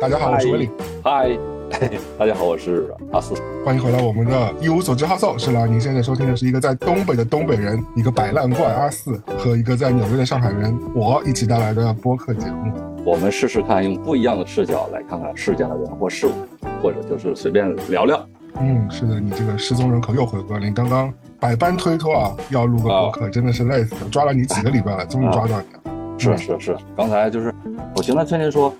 [0.00, 0.70] 大家好，我是威利。
[1.02, 1.36] 嗨，
[2.16, 3.34] 大家好，我是阿四。
[3.66, 5.36] 欢迎回来我们的一无所知哈搜。
[5.36, 12.72] 是啦，您现在收听的是一个在东北的东北人，一个摆烂怪阿四和一个在纽约的上海人，我一起带来的播客节目。
[13.04, 16.30] 我们试试看，用不一样的视角来看看世界的人或事物，
[16.80, 18.24] 或者就是随便聊聊。
[18.60, 20.64] 嗯，是的，你这个失踪人口又回归了。
[20.64, 25.80] 你刚刚百般推脱啊，要录个播客，真的是累死了，抓了你几个礼拜了，终于抓到你了。
[26.20, 27.54] 是是是，刚才就是
[27.94, 28.74] 我听他天天说，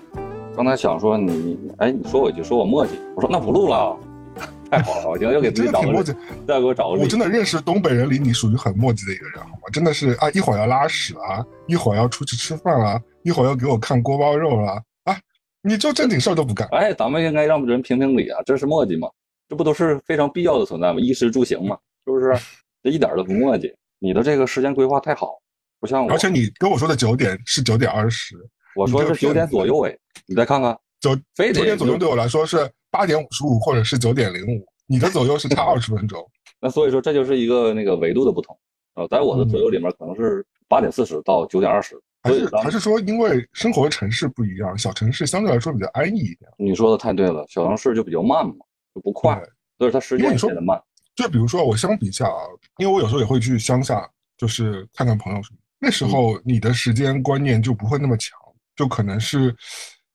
[0.59, 3.97] 刚才想说你，哎，你说我一句，说我墨迹，我说那不录了，
[4.69, 6.03] 太好了，我今天又给自己找个，
[6.45, 6.99] 再给我找个。
[6.99, 9.61] 我真的认识东北人里，你属于很墨迹的一个人，好吗？
[9.71, 14.73] 真的是啊，一会儿要拉屎啊，一会儿要出去吃饭啊，一会儿要给我看锅包肉了，
[15.05, 15.17] 啊，
[15.61, 16.67] 你就正经事儿都不干。
[16.73, 19.07] 哎，咱们应该让人评评理啊，这是墨迹吗？
[19.47, 20.99] 这不都是非常必要的存在吗？
[20.99, 22.35] 衣食住行嘛，是不是？
[22.83, 25.39] 这一点都不墨迹，你的这个时间规划太好。
[25.79, 28.35] 不像我，而且你跟我说的九点是九点二十，
[28.75, 36.25] 我说是九点左右哎，你再看看九九点左右对我来说是八点五十五或者是九点零五，你的左右是差二十分钟，
[36.61, 38.57] 那所以说这就是一个那个维度的不同
[38.93, 46.49] 啊，在我的左右里面可能是八点四十到九点二十，还是还是说因为生活的城市不一样，小城市相对来说比较安逸一点。
[46.57, 48.53] 你说的太对了，小城市就比较慢嘛，
[48.93, 49.41] 就不快，
[49.77, 50.81] 所以它时间变得慢。
[51.15, 52.43] 就比如说我相比一下啊，
[52.77, 55.57] 因为我有时候也会去乡下，就是看看朋友什么。
[55.79, 58.37] 那时候你的时间观念就不会那么强，
[58.79, 59.53] 就可能是，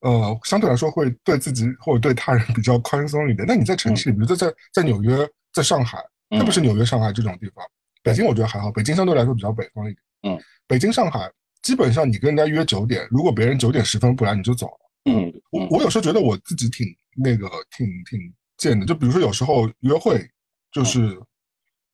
[0.01, 3.47] 呃，相对来说会对自己或者对他人比较宽松一点。
[3.47, 5.19] 那你在城市里，比如说在在纽约、
[5.53, 5.98] 在上海，
[6.31, 7.62] 特别是纽约、上海这种地方，
[8.03, 9.98] 北京我觉得还好，北京相对来说比较北方一点。
[10.23, 15.12] 嗯，北京、上海基本上你跟人家约九点，如果别人九点十分不来，你就走了。
[15.12, 16.87] 嗯，我我有时候觉得我自己挺
[17.23, 18.19] 那个挺挺
[18.57, 20.27] 贱的，就比如说有时候约会
[20.73, 21.20] 就是。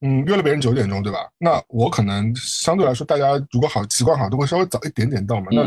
[0.03, 1.19] 嗯，约了别人九点钟，对吧？
[1.37, 5.49] 那我可能相对来说，大家如果好习惯好，都会稍微早一点点到嘛。
[5.51, 5.63] 那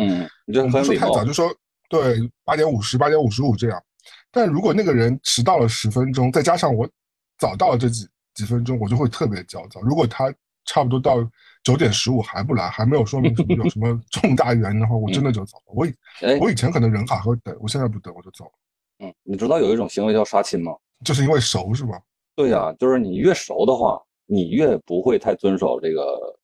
[0.66, 1.54] 不说太早，就说
[1.88, 3.82] 对八点五十、八点五十五这样。
[4.32, 6.90] 但如果那个人迟到了十分钟，再加上我
[7.38, 9.80] 早到了这几几分钟，我就会特别焦躁。
[9.82, 10.34] 如果他
[10.66, 11.18] 差不多到
[11.64, 15.64] 九点十五还不来，还没有说明什么有什么 重大原因的话，我真的就走了。
[15.76, 15.94] 我以
[16.42, 18.52] 我以前可能人还会等，我现在不等，我就走了。
[19.06, 20.72] 嗯，你知道有一种行为叫刷亲吗？
[21.06, 22.02] 就是因为熟是吧？
[22.36, 24.02] 对呀，就是你越熟的话。
[24.26, 26.04] 你越不会太遵守这个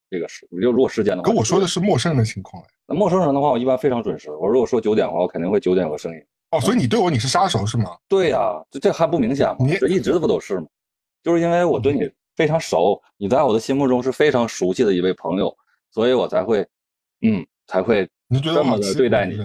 [0.09, 2.67] 这个时，就如果时间的话，跟我说的是陌生人的情况哎。
[2.88, 4.31] 那陌生人的话，我一般非常准时。
[4.31, 6.17] 我如果说九点的话，我肯定会九点有个声音。
[6.51, 7.95] 哦，所以你对我你是杀手是吗？
[8.07, 9.57] 对呀，这这还不明显吗？
[9.59, 10.66] 你这一直不都是吗？
[11.22, 15.56] 就是因为我对你非常熟，你在我的心目中是非常熟悉的一位朋友，
[15.91, 16.66] 所以我才会，
[17.22, 18.09] 嗯，才会
[18.41, 19.38] 这么的对待你。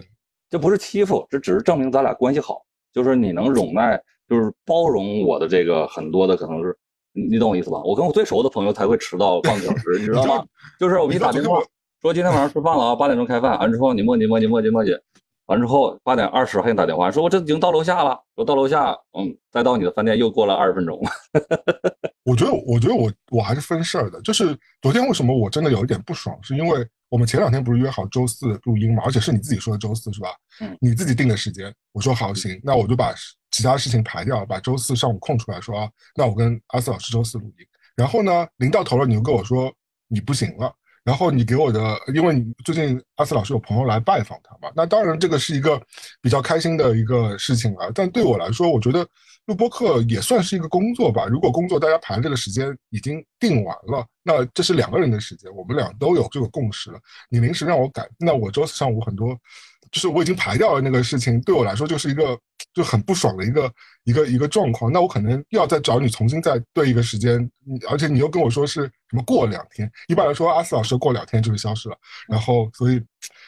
[0.48, 2.62] 这不是欺负，这只是证明咱俩关系好，
[2.92, 3.94] 就是你能容纳，
[4.28, 6.76] 就是包容我的这个很多的可能是。
[7.14, 7.80] 你你懂我意思吧？
[7.84, 10.44] 我跟我最熟的朋友才会迟到半个小时，你知道吗？
[10.78, 11.62] 就是我给你打电话
[12.02, 13.58] 说今天晚上吃饭了啊，八点钟开饭。
[13.60, 14.98] 完之后你磨叽磨叽磨叽磨叽，
[15.46, 18.20] 完之后八点二十还给你打电话，说我这已经到楼下了。
[18.34, 21.00] 我到楼下，嗯，再到你的饭店又过了二十分钟。
[22.24, 24.20] 我觉得，我觉得我我还是分事儿的。
[24.22, 29.02] 就是昨天为什么我真的有一点不爽，是因为我们前两天不是约好周四录音嘛？
[29.04, 30.30] 而且是你自己说的周四是吧？
[30.60, 31.72] 嗯，你自己定的时间。
[31.92, 33.14] 我说好行，那我就把。
[33.50, 37.64] 其他事情排掉，把周四上午空出来说啊，那我跟阿四老师周四录音。
[37.94, 39.72] 然后呢，临到头了，你又跟我说
[40.08, 40.74] 你不行了。
[41.04, 45.80] 然后你给我的，因为你最近阿斯老师有朋友来拜访他嘛，那当然这个是一个
[46.20, 47.92] 比较开心的一个事情了。
[47.94, 49.06] 但对我来说，我觉得
[49.46, 51.26] 录播课也算是一个工作吧。
[51.26, 56.98] 如果工作大家排这个时间已经定完了，那这是两个人的时间，我们俩都有这个共识了。
[57.28, 59.38] 你临时让我改，那我周四上午很多。
[59.92, 62.36] 就是我已经排掉了那个事情，对我来说就是一个
[62.72, 63.72] 就很不爽的一个
[64.02, 64.90] 一个一个状况。
[64.90, 67.48] 那我可能又要再找你重新再对一个时间，
[67.88, 69.88] 而且你又跟我说是什么过两天。
[70.08, 71.96] 一般来说，阿四老师过两天就会消失了。
[72.26, 73.00] 然后，所以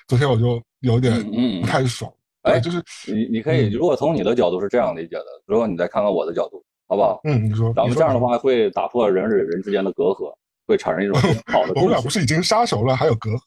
[0.07, 1.21] 昨天我就有点
[1.61, 2.13] 不太爽。
[2.47, 2.81] 哎，就是
[3.13, 7.21] 你你可以如果从你的角度是这样理解的，如果你再看看我的角度，好不好？
[7.25, 10.33] 嗯，你说咱们这样的话会打破人与人之间的隔阂，
[10.67, 11.17] 会产生一种
[11.53, 11.73] 好的。
[11.75, 13.41] 我们俩不是已经杀熟了，还有隔阂？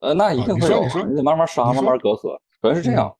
[0.00, 2.36] 呃，那一定会有，你得慢慢杀，慢慢隔阂。
[2.60, 3.10] 主要是这样，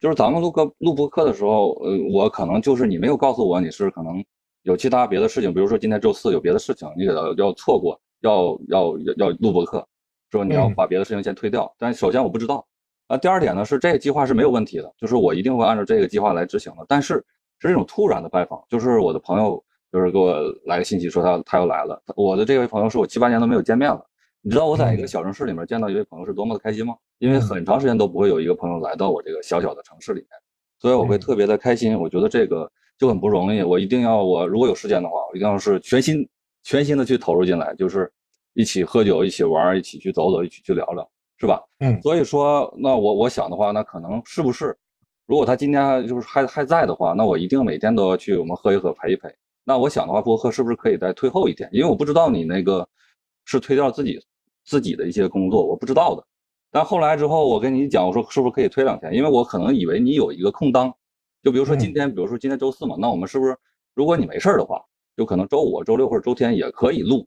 [0.00, 4.22] 就是咱们录个录播课的时候，呃，我可能就是你没有告诉我你是可能
[4.62, 9.86] 有其他别的事情，比如说今天周四有别的事情，你给他要错过，要要要录播课，
[10.30, 11.72] 说你要把别的事情先推掉。
[11.78, 12.66] 但首先我不知道，
[13.12, 16.86] 啊，第二点呢是这个计划是没有问题的，就是我一定会按照这个计划来执行的。
[16.88, 17.16] 但是
[17.58, 19.62] 是这种突然的拜访，就是我的朋友
[19.92, 24.02] 就是给我来个信息说他他要来了，我的这位朋友是我七八年都没有见面了。
[24.40, 26.94] 你知道我在一个小城市里面见到一位朋友是多么的开心吗？
[27.18, 30.28] 因为很长时间都不会有一个朋友来到我这个小小的城市里面，
[30.80, 31.94] 所以我会特别的开心。
[32.00, 32.66] 我觉得这个
[32.96, 36.26] 就很不容易，我一定要我如果有时间的话，我一定要是全心
[36.62, 38.10] 全心的去投入进来，就是
[38.54, 41.06] 一起喝酒，一起玩，一起去走走，一起去聊聊，
[41.42, 41.60] 是吧？
[41.80, 42.00] 嗯。
[42.02, 44.78] 所以说，那我我想的话，那可能是不是？
[45.26, 49.28] 如果他今天就是还还在的话，那我一定每天都要去我们喝一喝陪一陪。
[49.64, 51.68] 那我想的话，播客是不是可以再推后一天？
[51.72, 52.88] 因为我不知道你那个
[53.44, 54.20] 是推掉自己
[54.64, 56.24] 自己的一些工作，我不知道的。
[56.70, 59.12] 但后来之后，我跟你讲，我说是不是可以推两天？
[59.12, 60.94] 因为我可能以为你有一个空档，
[61.42, 63.56] 就比如说今天，比如说今天周四嘛，那我们是不是
[63.94, 64.82] 如果你没事的话，
[65.16, 67.26] 就可能周五、周六或者周天也可以录？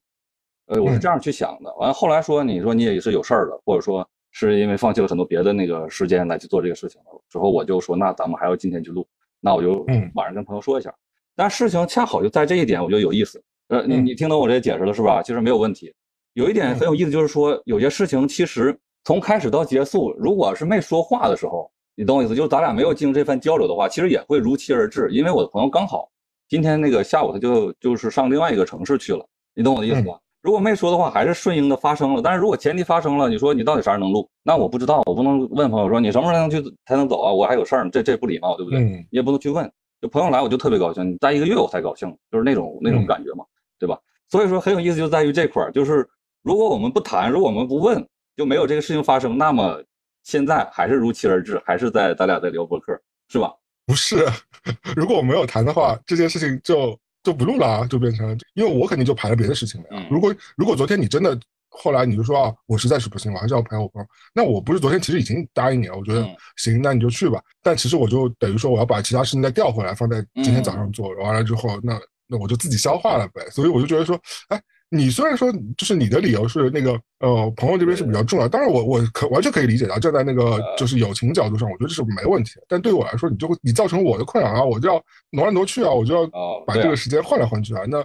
[0.67, 1.75] 呃，我是这样去想的。
[1.75, 7.21] 完了后来说，你说你也是有事儿的，或者说是因为放弃了很多别的那个时间来去做这个事情了。
[7.29, 9.07] 之后我就说，那咱们还要今天去录，
[9.39, 10.93] 那我就晚上跟朋友说一下。
[11.35, 13.41] 但事情恰好就在这一点，我觉得有意思。
[13.67, 15.21] 呃，你你听懂我这解释了是吧？
[15.21, 15.93] 其实没有问题。
[16.33, 18.77] 有一点很有意思，就是说有些事情其实。
[19.07, 22.33] 从开始到结束，如果是没说话的时候，你懂我意思？
[22.33, 25.07] 就是咱俩没有进行这番交流的话，其实也会如期而至。
[25.11, 26.09] 因为我的朋友刚好
[26.47, 29.23] 今天那个下午他就就是上另外一个城市去了，
[29.53, 30.17] 你懂我的意思吧？
[30.45, 32.21] 如果没说的话，还是顺应的发生了。
[32.21, 34.29] 但是如果前提发生了，你说你到底啥时候能录？
[34.43, 37.33] 那我不知道，我不能问朋友说你什么时候才能去才能走啊？
[37.33, 38.79] 我还有事儿，这这不礼貌，对不对？
[38.79, 39.69] 你也不能去问。
[39.99, 41.09] 就朋友来，我就特别高兴。
[41.09, 43.43] 你待一个月我才高兴，就是那种那种感觉嘛，
[43.79, 43.97] 对吧？
[44.29, 46.07] 所以说很有意思，就在于这块儿，就是
[46.43, 48.05] 如果我们不谈，如果我们不问。
[48.37, 49.81] 就没有这个事情发生，那么
[50.23, 52.91] 现在还是如期而至，还是在咱俩在聊博客，
[53.29, 53.49] 是吧？
[53.85, 54.27] 不是，
[54.93, 60.07] 如果我没有谈的话，这件事情就就不录了啊，就变成，因为我肯定就排了别的事情了呀。
[60.09, 61.37] 如果如果昨天你真的
[61.69, 66.25] 后来你就说啊，我实在是不行，我还是要陪我朋友，那我不是昨天其实已经答应你了，我觉得
[66.55, 67.41] 行，那你就去吧。
[67.61, 73.45] 但其实我就等于说我要把其他事情再调回来，放在今天早上做完了之后，那那我就自己消化了呗。
[73.49, 74.17] 所以我就觉得说，
[74.47, 74.61] 哎。
[74.95, 82.51] 你虽然说就是你的理由是那个呃朋友这边是比较重要，当然我我可完全可以理解的，站在那个就是友情角度上，我觉得这是没问题。
[82.67, 85.01] 但对我来说，你就会你造成我的困扰啊，我就要
[85.31, 86.27] 挪来挪去啊，我就要
[86.65, 87.81] 把这个时间换来换去啊。
[87.87, 88.03] 那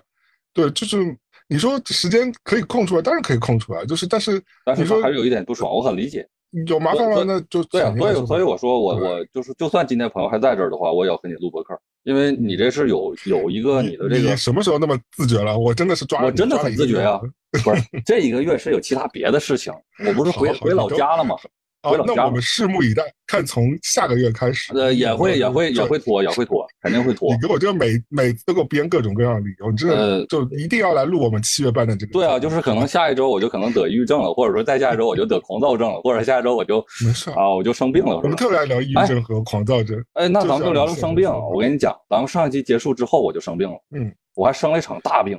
[0.53, 1.17] 对，就是
[1.49, 6.29] 你说时间可以空出来，当然可以空出来，就是但是但是说还是有一点不爽，我很理解。
[6.67, 7.23] 有麻烦了？
[7.23, 11.81] 那就对啊，所以所以我说我我就是就算今天朋友还在这儿的话，我也要和你录播客。
[12.05, 15.59] 因为你这是有有一个你的这个，什么时候那么自觉了？
[15.59, 17.21] 我真的是抓，我真的很自觉呀。
[17.51, 19.73] 不是 这一个月是有其他别的事情，
[20.07, 21.37] 我不是回回老家了吗？
[21.83, 24.73] 啊，那我们拭目以待，看从下个月开始。
[24.75, 27.33] 呃，也会也会也会拖，也会拖，肯定会拖。
[27.35, 32.13] 你给我这每每次都给我编各种各样的理由，你真的就一定要来录我们七月半的这个。
[32.13, 38.17] 对啊，就是可能下一周我就可能得抑郁症了，或者说再下一周我就得狂躁症了，或者下一周我就没事啊，我就生病了。
[38.17, 40.03] 我们特别爱聊抑郁症和狂躁症。
[40.15, 41.31] 哎，那咱们就聊聊生病。
[41.31, 43.77] 我跟你讲，咱们上一期结束之后我就生病了。
[43.95, 45.39] 嗯，我还生了一场大病。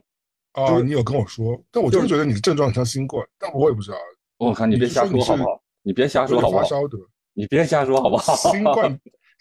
[0.54, 3.98] 啊，你有跟我说，但我就是觉得你的症状很像新冠，但我也不知道。
[4.38, 5.62] 我看你别瞎说好不好？
[5.84, 6.62] 你别瞎说好不好？
[6.62, 6.98] 发烧的。
[7.34, 8.36] 你别瞎说好不好？
[8.36, 9.00] 新冠，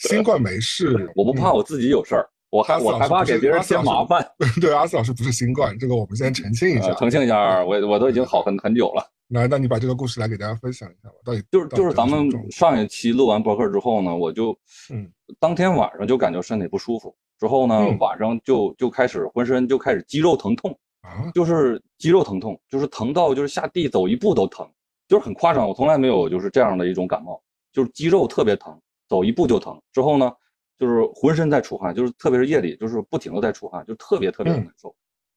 [0.09, 4.27] 新冠没事，我不怕我自己有事儿，我还我害怕给别人添麻烦。
[4.61, 6.95] 对，阿斯老师不是新冠，这个我们先澄清一下。
[6.95, 9.05] 澄清一下，我我都已经好很很久了。
[9.29, 11.15] 来，那你把这个故事来给大家分享一下吧。
[11.25, 14.57] 到底就是就是咱们上一期录完博客之后呢，我就
[14.91, 15.07] 嗯，
[15.39, 24.67] 当天晚上就感觉身体不舒服，之后呢晚上就就开始浑身就开始肌肉疼痛啊，就是肌肉疼痛，就是疼到就是下地走一步都疼，
[25.07, 25.69] 就是很夸张。
[25.69, 27.39] 我从来没有就是这样的一种感冒。
[27.73, 28.77] 就是肌肉特别疼，
[29.11, 29.77] 走一步就疼。
[29.93, 30.33] 之后呢，
[30.79, 34.95] 就是浑身在出汗，就是特别是夜里，就是不停的在出汗，就特别特别的难受。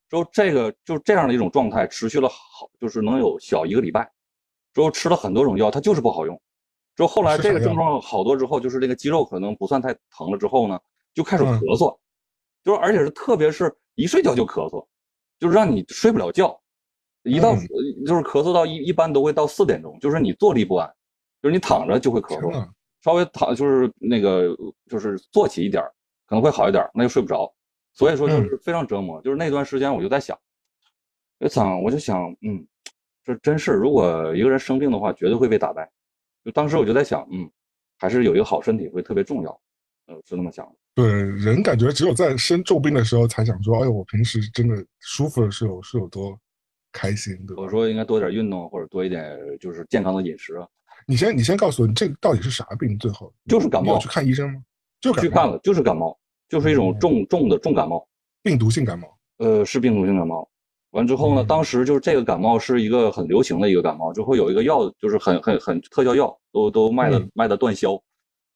[0.08, 4.08] 之后这个就这样的一种状态持续了好，就是能有小一个礼拜。
[4.74, 6.39] 之后吃了很多种药，它就是不好用。
[6.96, 10.38] 之后后来这个症状好多之后，就是这个肌肉可能不算太疼了。
[10.38, 10.80] 之后呢，
[11.15, 11.98] 就开始咳嗽，
[12.63, 14.86] 就是而且是特别是一睡觉就咳嗽，
[15.39, 16.56] 就是让你睡不了觉。
[17.24, 20.88] 一到就是咳嗽到一一般都会到四点钟，就是你坐立不安。
[21.42, 22.68] 就是你躺着就会咳嗽，
[23.03, 24.55] 稍微躺就是那个
[24.88, 25.83] 就是坐起一点
[26.25, 27.53] 可能会好一点，那就睡不着，
[27.93, 29.22] 所以说就是非常折磨。
[29.22, 30.39] 就是那段时间我就在想，
[31.39, 32.65] 就想我就想，嗯，
[33.24, 35.91] 这真是如果一个人生病的话，绝对会被打败。
[36.45, 37.50] 就当时我就在想，嗯，
[37.98, 39.62] 还是有一个好身体会特别重要，
[40.07, 40.72] 呃，是那么想的。
[40.95, 46.39] 对，人感觉只有在生重病的时候才想说，哎呦，我平时真的舒服的时候是有多
[46.91, 47.55] 开心的。
[47.57, 50.67] 我说应该多点运动，或者多一点就是健康的饮食啊。
[51.05, 52.98] 你先，你先告诉我，你这个到底是啥病？
[52.98, 54.62] 最后就是感冒，去看医生吗？
[55.01, 56.17] 就去看了，就是感冒，
[56.48, 58.07] 就是一种重重的重感冒，
[58.41, 59.07] 病毒性感冒。
[59.38, 60.48] 呃，是病毒性感冒。
[60.91, 68.01] 完之后呢，当时就是这个感冒是一个很流行的一个感冒，之后有一个药，就是很很很特效药，都都卖的卖的断销，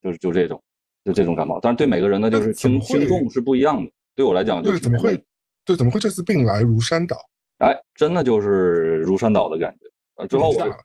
[0.01, 0.62] 就是就这种，
[1.04, 1.60] 就这种感冒。
[1.62, 3.92] 但是对每个人呢，就是轻轻重是不一样的。
[4.16, 5.22] 对我来讲，就是怎么会？
[5.66, 7.18] 对，怎么会这次病来如山倒？
[7.58, 9.86] 哎，真的就是如山倒的感觉。
[10.16, 10.77] 呃，之后我。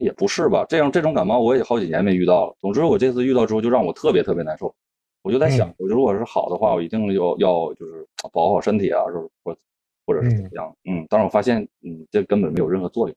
[0.00, 2.56] 也不是吧，这样这种感冒我也好几年没遇到了。
[2.58, 4.74] 总之我这次遇到之后就让我特别特别难受，
[5.22, 9.56] 我就在想，我如果是好的话，我一定要要就是保护好身体啊，是或
[10.06, 10.74] 或者是怎么样？
[10.90, 13.16] 嗯，但是我发现，嗯，这根本没有任何作用。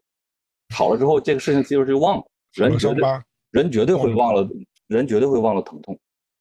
[0.76, 2.24] 好了之后，这个事情其实就忘了，
[2.54, 3.04] 人绝对
[3.52, 4.48] 人绝对会忘了，
[4.88, 5.98] 人绝对会忘了疼痛。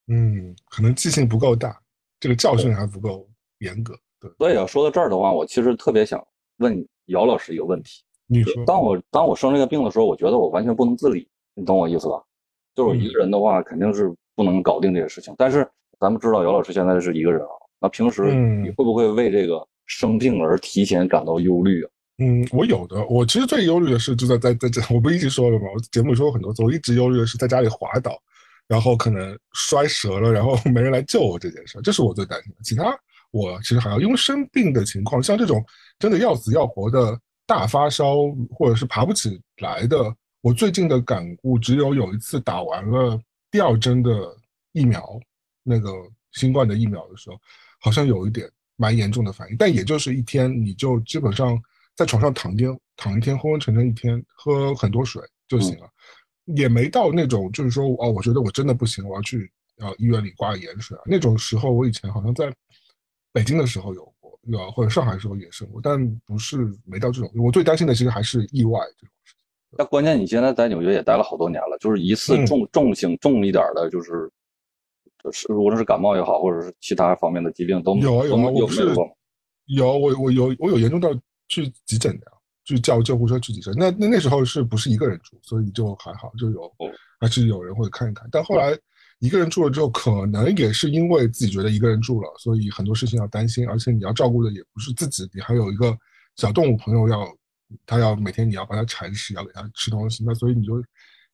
[0.09, 1.81] 嗯，可能记性不够大，
[2.19, 3.29] 这个教训还不够
[3.61, 3.95] 严格。
[4.19, 6.21] 对，所以要说到这儿的话，我其实特别想
[6.57, 8.03] 问姚老师一个问题。
[8.33, 12.23] 你说，当我当我生这个病的时候，我觉得我完全不能自理，你懂我意思吧？
[12.75, 15.35] 就是我一个人的话，肯定是不能搞定这些事情。
[15.37, 15.69] 但是
[16.01, 21.91] 咱们知道姚老师现在是一个人啊，那平时你会不会为这个生病而提前感到忧虑啊？
[22.19, 23.05] 嗯，我有的。
[23.09, 25.67] 我其实最忧虑的是，就在在在这，我不一直说了吗？
[25.75, 28.19] 我节目里说过很多次，我一直忧虑的是在家里滑倒，
[28.67, 32.59] 然后可能摔折了，然后 没人来救我这件事，这是我最担心的。
[32.63, 32.99] 其他
[33.31, 35.63] 我其实还好，因为生病的情况，像这种
[35.99, 37.19] 真的要死要活的。
[37.47, 38.17] 大发烧
[38.51, 43.21] 或者是爬不起来的，我最近的感悟只有有一次打完了
[43.51, 44.11] 第二针的
[44.73, 45.21] 疫苗，
[45.63, 45.91] 那个
[46.33, 47.37] 新冠的疫苗的时候，
[47.81, 51.61] 好像有一点蛮严重的反应，但也就是一天，你就基本上
[51.95, 55.91] 在床上躺天躺一天，昏昏沉沉一天，喝很多水就行了，
[56.57, 62.55] 也没到那种就是说哦，我觉得我真的不行，我要去啊医院里挂盐水啊那种时候，我以前好像在
[63.33, 64.12] 北京的时候有。
[64.45, 67.31] 有或者上海时候也生过，但不是没到这种。
[67.37, 69.77] 我最担心的其实还是意外这种事情。
[69.79, 74.31] 那关键你现在在纽约也待了好多年了，就是一次重重型重一点的，就是
[75.31, 78.95] 是无论是感冒也好，或者是其他方面的疾病都有啊有啊，我是
[79.67, 81.09] 有我我有我有严重到
[81.49, 82.27] 去急诊的，
[82.65, 83.73] 去叫救护车去急诊。
[83.79, 86.71] 那那那时候是不是一个人住，所以就还好，就有
[87.21, 88.29] 还是有人会看一看。
[88.33, 88.77] 但后来。
[89.23, 95.97] 一个人住了之后，可能也是因为自己觉得一个人住了，所以很多事情要担心，而且你要照顾的也不是自己，你还有一个
[96.35, 97.33] 小动物朋友要，
[97.87, 100.83] 他要每天你要帮他铲屎，要给他吃东西，那所以你就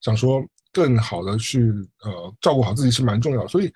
[0.02, 1.73] 想说更好的去
[2.04, 3.47] 呃照顾好自己是蛮重要。
[3.49, 3.73] 所以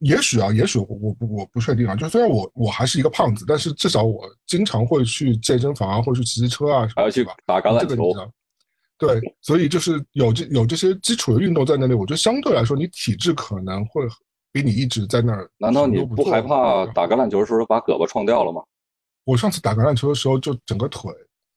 [0.00, 8.30] 也许啊，也许我我不我不确定啊，就虽然我我还是一个胖子，但是至少我经常会去健身房啊，或者去骑骑车啊，还要去打橄榄球。
[8.98, 14.02] 对，所以就是有这有这些基础的运动在那里，我觉得相对来说，你体质可能会
[14.52, 15.50] 比你一直在那儿。
[15.58, 18.62] 难道你不害怕打橄榄球的时候把胳膊撞掉了吗？
[19.24, 21.12] 我上次打橄榄球的时候，就整个腿，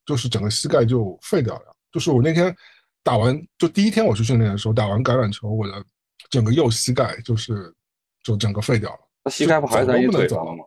[0.06, 1.76] 就是整个膝盖就废掉了。
[1.92, 2.56] 就是我那天
[3.04, 5.74] 打完，就第一天我去训练的时候，打完橄榄球，我的
[6.30, 7.74] 整个右膝盖就是
[8.24, 9.00] 就整个废掉了。
[9.24, 10.64] 那膝盖不还在你腿上吗？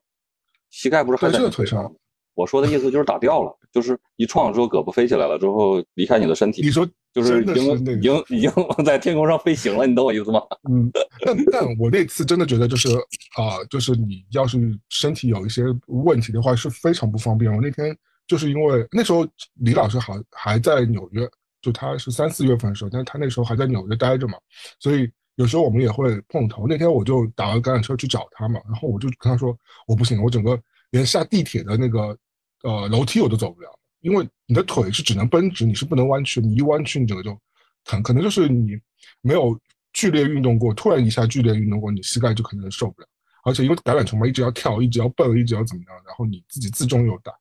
[0.71, 1.93] 膝盖不是还在腿上？
[2.39, 6.63] 我说的意思就是打掉了，就是一撞之后胳膊飞起来了之后离开你的身体。
[6.63, 7.65] 你说就是已经
[7.99, 8.53] 已经已经
[8.87, 10.41] 在天空上飞行了，你懂我意思吗？
[10.71, 10.89] 嗯，
[11.27, 12.91] 但但我那次真的觉得就是
[13.37, 14.57] 啊，就是你要是
[14.89, 17.53] 身体有一些问题的话是非常不方便。
[17.53, 17.93] 我那天
[18.29, 19.27] 就是因为那时候
[19.57, 21.29] 李老师好还在纽约，
[21.61, 24.39] 就他是三四月份的时候，但是他那时候还在纽约待着嘛，
[24.79, 26.69] 所以有时候我们也会碰头。
[26.69, 29.53] 那天我就打完橄榄车去找他嘛，然后我就跟他说
[29.89, 30.57] 我不行，我整个
[30.93, 32.17] 连下地铁的那个。
[32.65, 33.69] 呃，楼梯我都走不了，
[34.01, 37.39] 因为你的腿是只能绷直，你是不能弯曲，你一弯曲你整个就
[37.85, 38.77] 疼，可能就是你
[39.21, 39.57] 没有
[39.93, 43.07] 剧烈运动过，突然一下剧烈运动过，你膝盖就可能受不了。
[43.45, 47.33] 而且因为橄榄球嘛，一直要跳，一直要蹦，一直要怎么样，然后你自己自重又大，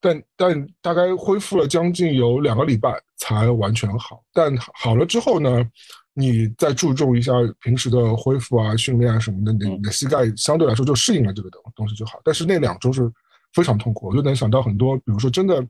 [0.00, 4.22] 但但大概恢复了将近有两个礼拜才完全好。
[4.32, 5.68] 但好了之后呢，
[6.14, 12.20] 你再注重一下平时的恢复啊、训练啊什么的，你你的膝盖相对来说就适应了这个东东西就好。
[12.24, 13.12] 但是那两周是。
[13.52, 15.66] 非常痛苦，我就能想到很多，比如说真的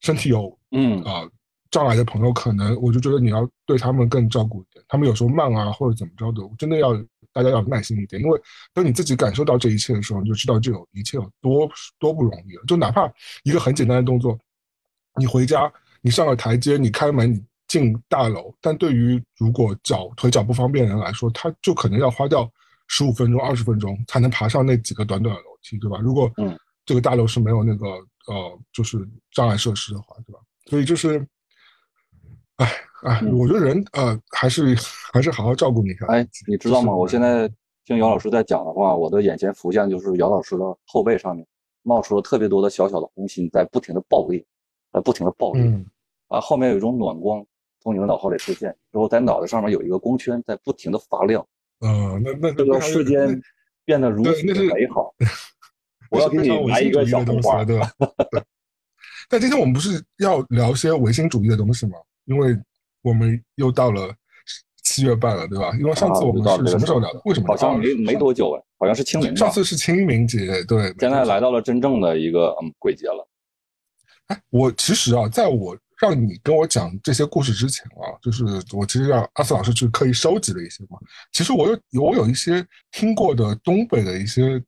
[0.00, 1.22] 身体有嗯啊
[1.70, 4.84] 障碍的朋友，可能我就觉得你要对他们更照顾一点。
[4.88, 6.94] 他们有时候慢啊或者怎么着的，真的要
[7.32, 8.40] 大家要耐心一点，因为
[8.72, 12.62] 当你自己感受到这一切的时候，你就知道这有一切有多多不容易了。
[12.66, 14.38] 就哪怕一个很简单的动作，
[15.18, 15.70] 你回家，
[16.00, 22.50] 你上了台阶，你开门，你进大楼，但对于如果脚腿脚不方便的人来说，他就可能要花掉
[22.86, 25.98] 十五分钟、二十分钟才能爬上那几个短短的楼梯，对吧？
[25.98, 26.56] 如果嗯。
[26.86, 27.86] 这个大楼是没有那个
[28.28, 28.96] 呃，就是
[29.32, 30.40] 障碍设施的话，对吧？
[30.66, 31.18] 所以就是，
[32.56, 34.74] 哎哎，我觉得人呃，还是
[35.12, 36.06] 还是好好照顾你一下。
[36.06, 36.94] 哎，你知道吗？
[36.94, 37.46] 我现在
[37.84, 41.46] 听姚老师在讲的话，我的眼前浮现就是姚老师的后背上面
[41.82, 44.44] 冒出了特别多的小小的红心，在不停的爆裂，
[44.92, 45.62] 在不停的爆裂。
[46.28, 47.44] 啊，后面有一种暖光
[47.80, 51.46] 从你的脑后里出现，之后在脑袋上面有一个光圈在不停的发亮。
[51.80, 53.40] 嗯，那那这个世间
[53.84, 55.12] 变得如此美好。
[56.10, 57.90] 我要给你来一个小红花，对吧？
[59.28, 61.98] 但今天我们不是要聊些唯心主义的东西吗？
[62.26, 62.56] 因为
[63.02, 64.14] 我们又到了
[64.84, 65.72] 七月半了，对吧？
[65.80, 67.20] 因为上次我们是什么时候聊的？
[67.24, 67.48] 为什么？
[67.48, 69.36] 好像没没多久哎，好像是清明。
[69.36, 70.94] 上次是清明节，对。
[71.00, 73.28] 现在来到了真正的一个嗯鬼节了。
[74.28, 80.98] 哎，我其实啊，在我让你跟我讲这些故事之前啊，就是我其实让阿斯老师去刻意收集了一些嘛。
[81.32, 84.62] 其实我有我有一些听过的东北的一些。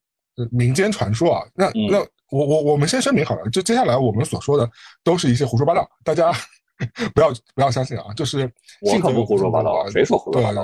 [0.51, 1.99] 民间传说啊，那那
[2.31, 4.71] 我我我们先声明好了，就接下来我们所说的
[5.03, 6.31] 都是一些胡说八道，大家
[7.15, 10.63] 不要不要相信啊，就是我可不胡说八道啊，谁说胡说八道？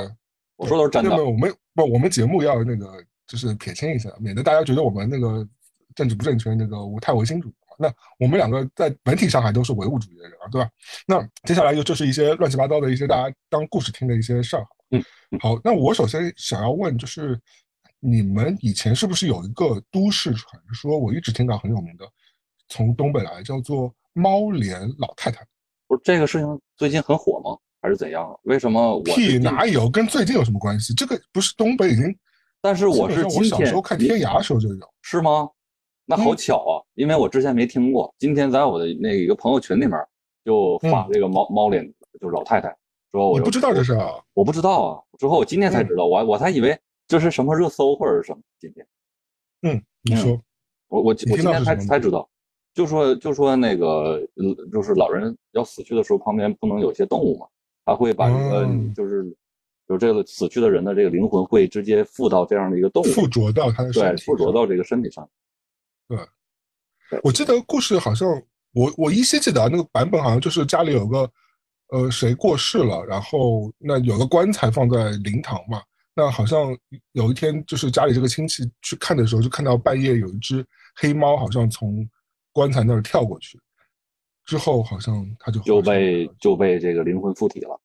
[0.57, 1.25] 我说都是真的。
[1.25, 5.47] 我们不，我们节目要那个就是撇清一下，免得大家觉得我们那个
[5.95, 7.55] 政治不正确，那个太唯心主义。
[7.77, 10.71] 那我们两个在本体上还都是唯物主义的人啊，对吧？
[11.09, 14.65] 那接下来就就是一些乱七八糟的一些大家当故事听的一些事儿。
[14.93, 15.03] 嗯，
[15.41, 17.37] 好，那我首先想要问就是，
[18.05, 20.99] 你们以前是不是有一个都市传说？
[20.99, 22.05] 我一直听到很有名的，
[22.69, 25.43] 从东北来叫做猫脸老太太。
[25.87, 27.57] 不是这个事情最近很火吗？
[27.81, 28.39] 还是怎样？
[28.43, 29.01] 为什么？
[29.05, 29.89] 屁哪有？
[29.89, 30.93] 跟最近有什么关系？
[30.93, 32.15] 这个不是东北已经？
[32.61, 35.49] 但是我是我小时候看天涯的时候就有，是吗？
[36.05, 39.93] 那好巧啊，因为我之前没听过，今天在我的那一个朋友群里面
[40.45, 41.83] 就发这个猫猫脸，
[42.21, 42.69] 就是老太太
[43.13, 48.87] 说，我不知道这是啊，我不知道啊，之后我今天才知道，我我才以为这是什么热搜或者是什么，今天，
[49.63, 50.33] 嗯，你说，
[50.89, 52.29] 我我我今天才才知道，
[52.75, 54.21] 就说就说那个
[54.73, 57.47] 就是老人要死去的时候，旁边不能有些动物嘛，
[57.85, 59.25] 他会把这个就是
[59.87, 65.29] 就这个死去的人的这个灵魂会直接附到这样的一个动物，附着到他的对，附着到这个身体上。
[66.09, 66.19] 对，
[67.23, 68.29] 我记得故事好像
[68.73, 71.31] 我我依稀记得那个版本好像就是家里有个
[71.89, 75.83] 呃谁过世了，然后那有个棺材放在灵堂嘛，
[76.15, 76.77] 那好像
[77.13, 80.65] 有一天就是家里这个亲戚去看的时候，就看到半夜有一只
[80.97, 82.09] 黑猫好像从
[82.53, 83.59] 棺材那儿跳过去，
[84.45, 87.81] 之后好像他就就被就被这个灵魂附体了。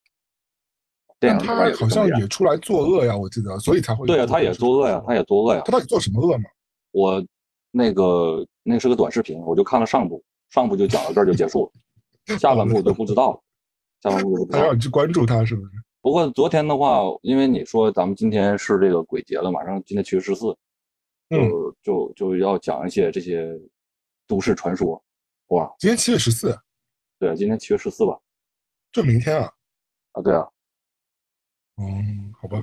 [1.20, 6.46] 但他好像也出来作恶呀，我记得，所以才会对啊，他也作恶呀，他也作恶呀，他到底做什么恶嘛？
[6.92, 7.26] 我。
[7.72, 11.72] 那个那是个短视频，我就看了上部，上部就讲到这儿就结束
[12.26, 13.42] 了， 下半部就不知道了，
[14.02, 14.60] 下半部就不知道。
[14.60, 15.72] 还要你去关注他是不是？
[16.02, 20.56] 不过昨天的话，因为你说咱们今天是这个鬼节了，马上今天七月十四，
[21.30, 23.60] 就就就要讲一些这些
[24.28, 25.02] 都市传说，
[25.48, 25.74] 哇！
[25.80, 26.58] 今天七月十四，
[27.20, 28.20] 对，今天七月十四吧？
[28.92, 29.52] 就明天啊？
[30.14, 30.48] 啊，对啊。
[31.78, 32.62] 嗯，好吧，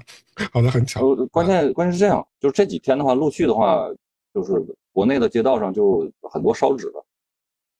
[0.53, 1.15] 好的，很巧。
[1.31, 3.89] 关键关键是这样，就是这几天的话，陆续的话，
[4.33, 4.53] 就是。
[4.97, 7.05] 国内的街道上就很多烧纸的，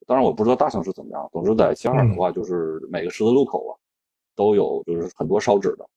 [0.07, 1.27] 当然我不知道大城市怎么样。
[1.33, 3.73] 总之在西安的话，就是每个十字路口啊，
[4.37, 5.89] 都有就是很多烧纸的。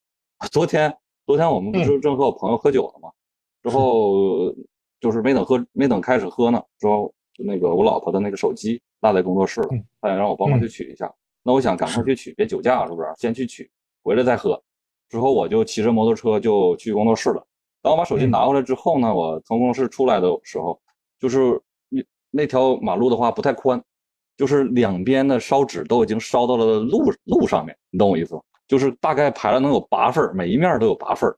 [0.49, 0.91] 昨天
[1.27, 3.11] 昨天我们不是正和我朋友喝酒了吗？
[3.61, 4.51] 之后
[4.99, 9.69] 就是没等喝没等开始喝呢，之后那个我老婆的那个手机落在工作室了，
[10.01, 11.13] 她想让我帮忙去取一下。
[11.43, 13.07] 那我想赶快去取，别酒驾是不是？
[13.17, 13.69] 先去取，
[14.01, 14.59] 回来再喝。
[15.09, 17.45] 之后我就骑着摩托车就去工作室了。
[17.81, 20.79] 当我把手机拿回来之后呢，我从工作室出来的时候。
[21.19, 23.83] 就是那那条马路的话不太宽，
[24.39, 28.41] 就是两边的烧纸都已经烧到了路路上面，你懂我意思吗？
[28.69, 31.29] 就是大概排了能有八份每一面都有八份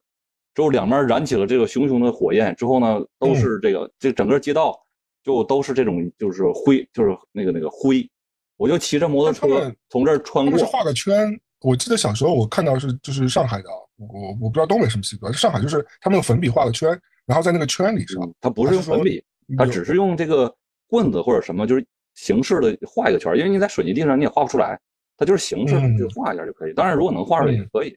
[0.54, 4.80] 之后两边燃起了这个熊熊的火焰，之后呢都是这个这整个街道
[5.24, 8.08] 就都是这种就是灰，就是那个那个灰，
[8.56, 11.28] 我就骑着摩托车从这儿穿过，是画个圈。
[11.62, 14.06] 我记得小时候我看到是就是上海的，我
[14.40, 16.88] 我不知道东北什么习惯，上海就是他们用粉笔画个圈，
[17.26, 19.20] 然后在那个圈里上，他不是用粉笔。
[19.58, 20.54] 他只是用这个
[20.86, 21.84] 棍子或者什么，就是
[22.14, 24.78] 形式的画一个圈，因为你在水泥地上你也画不出来，
[25.16, 26.72] 它就是形式就画一下就可以。
[26.72, 27.96] 当然，如果能画出来也可以，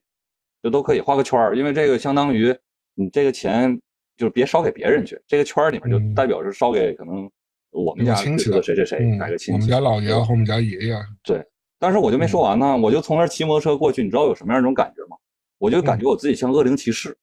[0.64, 2.56] 就都可以画个圈儿因为这个相当于
[2.96, 3.80] 你这个钱
[4.18, 7.30] 就是别烧给别人去，这个圈儿里面就代表是烧给可能
[7.72, 10.96] 我们家亲戚的谁谁谁哪个亲戚，我们家姥爷和我们家爷爷。
[11.24, 11.46] 对，
[11.80, 15.18] 但是我就没说完呢，我就从那儿骑摩托车过去，你知道有什么样一种感觉吗？
[15.58, 17.18] 我就感觉我自己像恶灵骑士。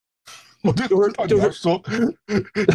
[0.63, 1.81] 我就是就是说，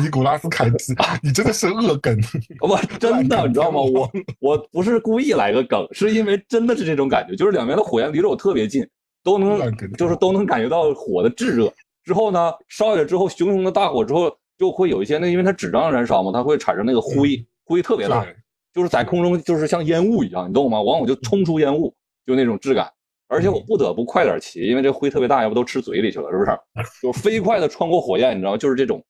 [0.01, 2.17] 尼古拉斯凯奇，你真的是恶梗。
[2.59, 3.79] 我 真的，你知道吗？
[3.81, 8.85] 我我不是故意来个梗，是因为真的是这种感觉，就是两边的火焰离着我特别近，
[9.23, 9.57] 都能
[9.97, 11.71] 就是都能感觉到火的炙热。
[12.03, 18.25] 之后呢，烧起来之后，熊熊的大火之后，就会有一些那，因为它纸张燃烧嘛，它会产生那个灰，灰特别大，
[18.73, 20.81] 就是在空中就是像烟雾一样，你懂吗？
[20.81, 21.95] 往往就冲出烟雾，
[22.25, 22.89] 就那种质感。
[23.27, 26.57] 而且我不得不快点骑，因为这灰特别大，要不都吃嘴里去了，是不是？
[27.01, 28.57] 就飞快的穿过火焰，你知道吗？
[28.57, 29.03] 就是这种，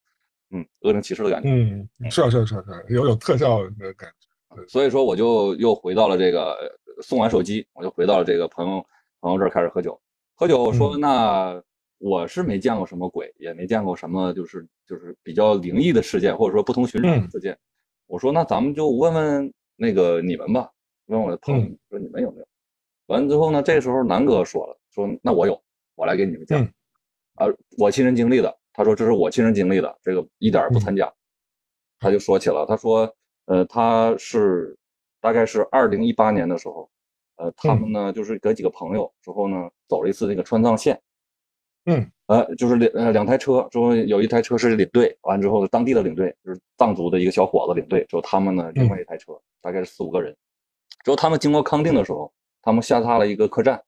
[0.51, 1.49] 嗯，恶灵骑士的感觉。
[1.49, 4.65] 嗯，是啊，是啊，是啊，有有特效的感觉。
[4.67, 6.57] 所以说，我就又回到了这个
[7.03, 8.83] 送完手机，我就回到了这个朋友
[9.21, 9.99] 朋友这儿开始喝酒。
[10.33, 11.61] 喝酒说，那
[11.99, 17.55] 我是没见过什么鬼，也没见过什么就是就是比较灵异的事件，或者说不同寻常的事件。
[18.07, 20.71] 我说，那咱们就问问那个你们吧，
[21.05, 22.47] 问我的朋友说你们有没有。
[23.07, 25.61] 完之后呢，这时候南哥说了，说那我有，
[25.95, 26.61] 我来给你们讲，
[27.35, 28.57] 啊，我亲身经历的。
[28.73, 31.11] 他说这是我亲身经历的，这个一点不参假。
[31.99, 33.11] 他就说起了，他说，
[33.45, 34.77] 呃，他是
[35.19, 36.87] 大概是二零一八年的时候，
[37.37, 41.01] 呃，他们呢就是跟几个朋友之后呢走了一次那个川藏线，
[41.85, 50.35] 嗯，呃，就是两呃两台车，之后有一台车是领队，完之后当地的领队就是藏族的一个小伙子领队，之后他们呢另外一台车大概是四五个人，
[51.03, 52.31] 之后他们经过康定的时候。
[52.67, 53.81] 他们下榻了一个客栈，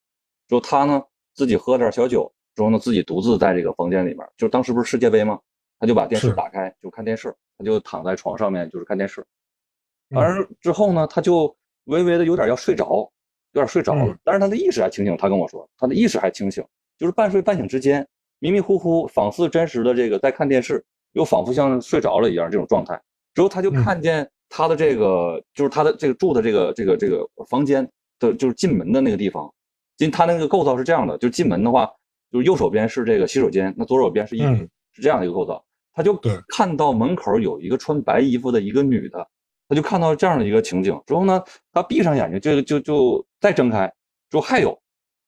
[0.47, 5.37] 之后他呢自己喝点小酒，之后呢，自己独自在这个房间里面，就当时不是世界杯吗？
[5.79, 9.21] 他就把电视打开，就看电视，他就躺在床上面就是看电视。
[10.11, 11.53] 完了之后呢，他就
[11.87, 13.11] 微微的有点要睡着，
[13.51, 15.17] 有点睡着了，但是他的意识还清醒。
[15.17, 16.65] 他跟我说，他的意识还清醒，
[16.97, 18.07] 就是半睡半醒之间，
[18.39, 22.97] 迷迷糊糊，仿似真实的这个在看电视，又仿佛像睡着了一样这种状态。
[23.33, 27.85] 之后他就看见他的这个，就是他的这个住的这个这个这个房间
[28.19, 29.51] 的，就是进门的那个地方。
[29.97, 31.89] 进他那个构造是这样的，就进门的话，
[32.31, 35.63] 就是右手边是这个洗手间，那左手边是衣柜，是这样的一个构造。
[35.93, 39.27] 他就看到门口有一个穿白衣服的一个女的，
[39.67, 43.91] 他就看到这样的一个情景之后呢，他闭上眼睛，就就就再睁开，
[44.29, 44.79] 就还有，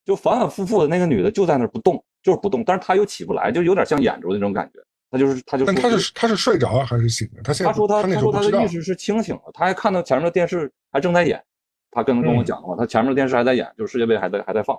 [0.05, 4.79] 就反反复复的那个女的就在那不动，就是不动，但是他又起不来，就有点像演着的那种感觉。
[5.09, 7.41] 他就是他就但他是他是睡着了还是醒的？
[7.43, 11.43] 他现在他说他他说他的意识是清醒的，他还看到前面的电视还正在演，
[11.91, 14.75] 他跟跟我讲的话，他前面的电视还在演，就是世界杯还在还在放。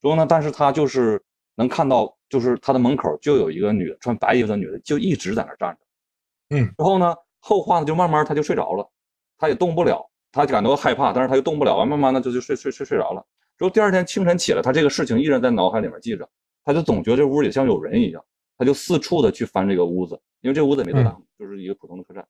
[0.00, 1.22] 之后呢，但是他就是
[1.56, 6.56] 能看到，就是他的门口就有一个女的，穿白衣服的女的，就一直在那站着。
[6.56, 8.88] 嗯，之后呢，后话呢就慢慢他就睡着了，
[9.36, 13.24] 他也动不了，他感到害怕，但是他又动不了，完慢慢的就就睡睡睡睡着了。
[13.58, 16.28] 之后第二天清晨起来，他这个事情依然在脑海里面记着，
[16.64, 18.24] 他就总觉得这屋里像有人一样，
[18.56, 20.20] 他就四处的去翻这个屋子。
[20.40, 22.26] 因为这屋子也没多大，就是一个普通的客栈，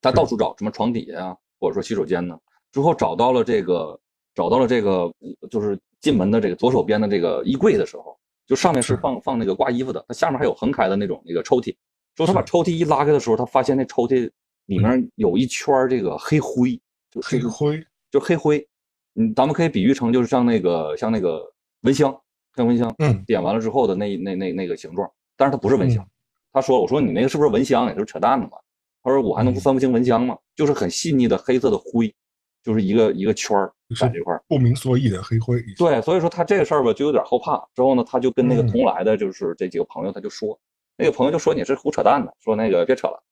[0.00, 2.38] 他到处找什么床底下啊，或者说洗手间呢。
[2.72, 3.98] 之后找到了这个，
[4.34, 5.12] 找到了这个，
[5.50, 11.76] 就是进门的这个左手边的这个衣柜的时候，就上面是放放那个挂衣服的，它下面还有横开的那种那个抽屉。
[12.14, 14.30] 之后他把抽屉一拉开的时候，他发现那抽屉
[14.66, 16.80] 里面有一圈这个黑灰，
[17.10, 18.68] 就黑灰，就黑灰。
[19.14, 21.42] 嗯，咱们可以比喻成就是像那个像那个
[21.82, 22.14] 蚊香，
[22.56, 26.06] 像蚊香，嗯，点完了之后的那那那那个形状，但是它不是蚊香。
[26.54, 27.88] 他说：“我说你那个是不是蚊香？
[27.88, 28.58] 也是扯淡的嘛。”
[29.02, 30.36] 他说：“我还能分不清蚊香吗？
[30.54, 32.14] 就是很细腻的黑色的灰，
[32.62, 37.56] 就是一个一个圈儿在这块儿，不明所以的黑灰。”对，所以说他这个事儿吧，就有点后怕。
[37.74, 40.58] 之后呢，他就跟那个同来的，就是这几个朋友，他就说，
[40.96, 43.22] 那个朋友就说你是胡扯淡的，说那个别扯了。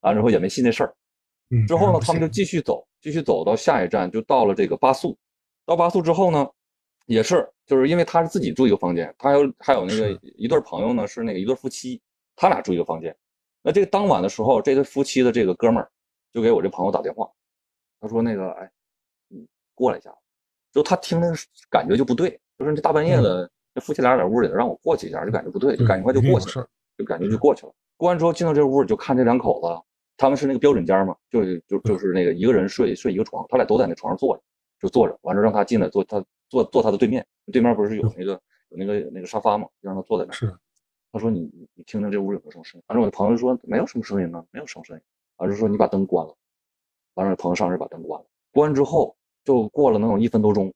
[0.00, 0.94] 完之后也没信这事儿。
[1.66, 5.16] 之后呢，他们就继续走，继续走到下一站，就到了这个巴素。
[5.64, 6.48] 到巴素之后呢，
[7.06, 12.00] 也是就是因为他是自己住一个房间，他有还有那个一对朋友呢，是那个一对夫妻。
[12.40, 13.12] 他俩住一个房间，
[13.62, 15.90] 那这个当晚的时候，这对夫妻的这个哥们儿
[16.32, 17.28] 就给我这朋友打电话，
[18.00, 18.70] 他说那个，哎，
[19.28, 20.14] 你过来一下，
[20.72, 21.34] 就他听那个
[21.70, 27.72] 感觉就不对，就是这大半夜的，那夫妻俩在屋里让我过去一下，就感觉不对，就赶快就过去了，就感觉就过去了。
[27.96, 29.84] 过完之后进到这屋里，就看这两口子，
[30.16, 34.42] 他们是那个标准间嘛，就就就是那个一个人睡睡一个床，他俩都在那床上坐着，
[34.80, 40.32] 就坐着，完了让他进来坐他坐坐他的对面，对面不是有那个有那个那个沙发嘛，就让他坐在那。
[40.32, 40.54] 是。
[41.10, 45.02] 他说：“你你听听这屋有没有什么声音？”完了，我的朋友说：“没有什么声音呢，没有什么声音。”
[45.38, 46.36] 完了说：“你把灯关了。”
[47.18, 48.26] 完了，朋友上去把灯关了。
[48.52, 50.72] 关之后就过了能有一分多钟，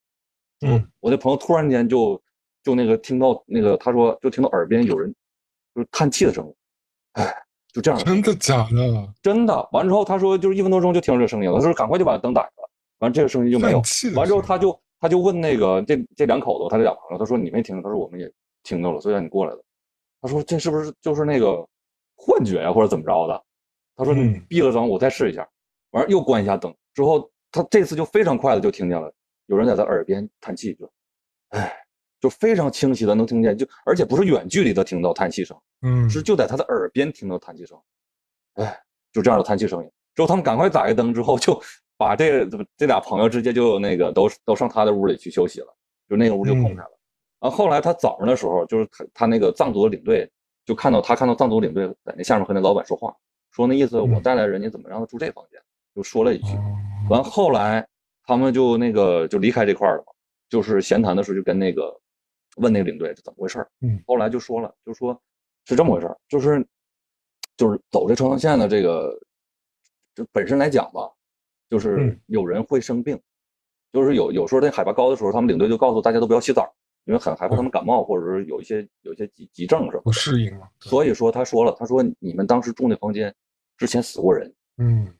[0.66, 2.20] 嗯，我那朋友突然间就
[2.62, 5.14] 就那个听到那个他说就听到耳边有人
[5.74, 6.54] 就是叹气的声音，
[7.12, 7.34] 哎，
[7.72, 8.00] 就这样。
[8.04, 9.14] 真的假的？
[9.22, 9.68] 真的。
[9.72, 12.68] 完之后他说就是一分多钟就听到这声音了，他说赶快就把灯打开了。
[12.98, 13.80] 完这个声音就没有。
[14.14, 17.80] 完之后他就他就问那个这这两口子他这俩朋友，他说你没听？
[17.82, 19.62] 他说我们也听到了，所以让你过来的。
[20.20, 21.66] 他说：“这是不是就是那个
[22.14, 23.42] 幻觉呀，或者怎么着的？”
[23.96, 25.44] 他说：“你闭了灯，我再试一下。”
[25.92, 29.12] 完又关一下灯之后，他这次就非常快的就听见了
[29.46, 30.90] 有人在他耳边叹气，就，
[31.50, 31.74] 哎，
[32.20, 37.78] 就非常清晰的能听见，就而且不是远距离的听到叹气声，嗯，是就在他的耳边听到叹气声，
[38.54, 38.78] 哎，
[39.12, 39.90] 就这样的叹气声音。
[40.14, 41.58] 之后他们赶快打开灯之后，就
[41.96, 45.66] 把这这俩朋友直接就那个都都上他的屋里去休息了，
[46.08, 46.98] 就那个屋就空开了。
[47.40, 50.30] 然后后来他早上的时候，就是他他那个藏族的领队
[50.64, 53.16] 就看到他看到藏族领队在那下面和那老板说话，
[53.52, 55.60] 说那意思我带来人你怎么让他住这房间，
[55.94, 56.52] 就说了一句。
[57.10, 57.86] 完后来
[58.24, 60.12] 他们就那个就离开这块了嘛，
[60.48, 61.98] 就是闲谈的时候就跟那个
[62.56, 65.20] 问那个领队是怎么回事嗯，后来就说了，就说
[65.64, 66.66] 是这么回事就是
[67.56, 69.18] 就是走这川藏线的这个，
[70.14, 71.10] 就本身来讲吧，
[71.68, 73.20] 就是有人会生病，
[73.92, 76.72] 就是有有时候那海拔高的时候，他们领队就告诉大家都不要洗澡。
[77.04, 80.68] 因为很害怕他们感冒，或者是有一些有一些急急症什么不适应嘛。
[80.78, 83.34] 所以说他说了，他说你们当时住那房间
[83.76, 84.54] 之前死过人。
[84.78, 85.12] 嗯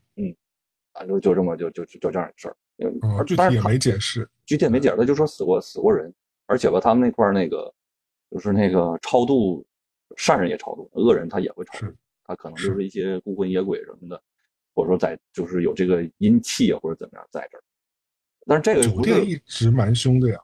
[0.92, 2.57] 嗯，反正就这么就就就这样的事儿。
[2.78, 6.12] 嗯，具体也没解释，具体也没解释，他就说死过死过人，
[6.46, 7.72] 而且吧，他们那块那个
[8.31, 9.64] 就是那个超度
[10.16, 14.20] 善人也超度，恶人他也会超度，他可能就是一些孤魂野鬼什么的，
[14.74, 17.62] 或者说在就是有这个阴气啊或者怎么样在这儿。
[18.46, 20.38] 但是这个酒店一直蛮凶的呀。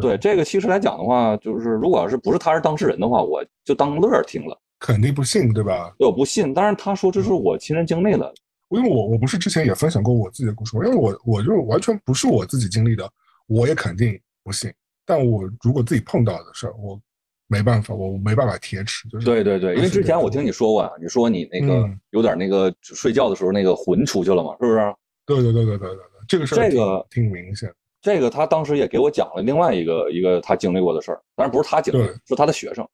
[0.00, 5.94] 对这个其实来讲的话，就是如果要是不是他是当事人的话，我就当乐儿听了，肯定不信，对吧？
[5.98, 8.32] 我不信，但是他说这是我亲身经历的，
[8.76, 10.84] 因为我我不是之前也分享过我自己的故事吗？
[10.84, 13.08] 因为我我就完全不是我自己经历的，
[13.46, 14.72] 我也肯定不信。
[15.04, 17.00] 但我如果自己碰到的事儿，我
[17.48, 19.08] 没办法，我没办法铁齿。
[19.08, 24.94] 就是对对对，因为之前我听你说过啊，你说你那个有点那个睡觉的时候那个魂出去了嘛，是不是？
[25.26, 27.72] 对对对对对对对，这个事儿这个挺明显。
[28.00, 32.88] 这个他当时也给我讲了另外一个一个他经历过的事儿，当然不是他经历，是他的学生，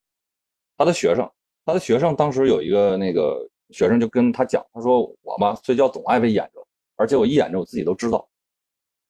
[0.77, 1.31] 他的学生，
[1.65, 3.39] 他的学生当时有一个那个
[3.71, 6.61] 学生就跟他讲，他说我嘛睡觉总爱被演着，
[6.97, 8.29] 而且我一演着我自己都知道，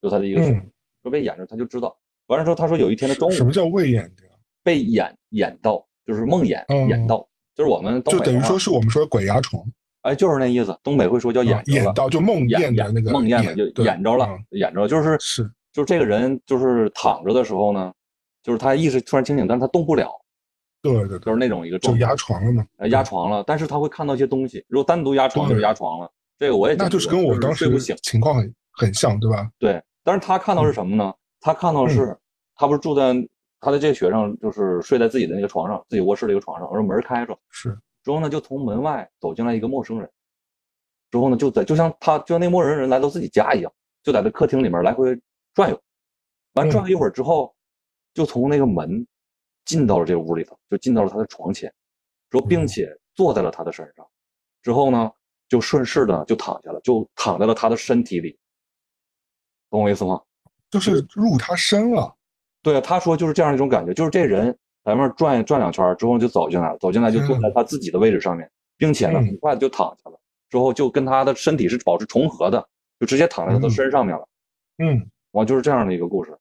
[0.02, 0.70] 就他的一个学生
[1.02, 4.24] 说被演着他就知道，完了之后他说有一天的中午，什么叫未演着？
[4.62, 9.64] 被演演到就是梦魇演到，就是我们就等于说是我们说鬼压床，
[10.02, 15.50] 哎，就是那意思，东北会说叫演演到就梦魇的那个梦魇的就演着了，演着就是是。
[15.70, 17.92] 就是这个人，就是躺着的时候呢，
[18.42, 20.10] 就是他意识突然清醒，但是他动不了。
[20.80, 22.00] 对对，就是那种一个状态。
[22.00, 22.66] 就压床了嘛？
[22.88, 24.64] 压床了，但是他会看到一些东西。
[24.68, 26.10] 如果单独压床就是压床了。
[26.38, 27.68] 这个我也那就是跟我当时
[28.00, 29.50] 情况很很像，对吧？
[29.58, 31.12] 对，但是他看到是什么呢？
[31.40, 32.16] 他看到是，
[32.54, 33.12] 他不是住在
[33.58, 36.68] 他的这个学生，就是睡在自己的那个床上，自己卧室的一个床上。
[36.70, 37.76] 我说门开着，是。
[38.04, 40.08] 之后呢，就从门外走进来一个陌生人。
[41.10, 43.72] 之后呢，就在就像他就像那陌生人来到自己家一样，
[44.04, 45.18] 就在这客厅里面来回。
[45.54, 45.80] 转悠，
[46.52, 47.52] 完转了一会儿之后，
[48.14, 49.04] 就从那个门
[49.68, 51.70] 进到了这个屋里头，就进到了他的床前，
[52.30, 54.04] 说并且坐在了他的身上，
[54.62, 55.12] 之后呢，
[55.46, 58.38] 就顺势的就躺下了，就躺在了他的身体里，
[59.68, 60.18] 懂我意思吗？
[60.70, 61.06] 就是。
[61.14, 62.16] 入他身了。
[62.62, 72.66] 对，他说就是这样一种感觉，就是这人在那转转两圈之后就走进来了，走进来就坐在他自己的位置上面，并且呢很快就躺下了，之后就跟他的身体是保持重合的，
[72.98, 74.26] 就直接躺在他的身上面了。
[74.78, 75.10] 嗯。
[75.32, 76.36] 完就是这样的一个故事，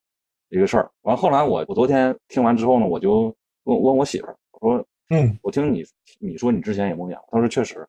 [0.49, 0.91] 一个事儿。
[1.01, 5.83] 完后来我我昨天听完之后呢，我就问问我媳妇儿，我说，嗯，我听你
[6.19, 7.87] 你说你之前也梦见，她说确实，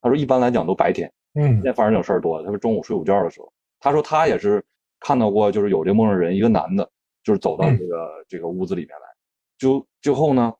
[0.00, 2.42] 她说一般来讲都白天，嗯，现在发生这种事儿多。
[2.42, 4.64] 她说中午睡午觉的时候，她说她也是
[4.98, 6.88] 看到过，就是有这梦中人，一个男的，
[7.22, 9.06] 就是走到这个这个屋子里面来，
[9.58, 10.52] 就最后呢，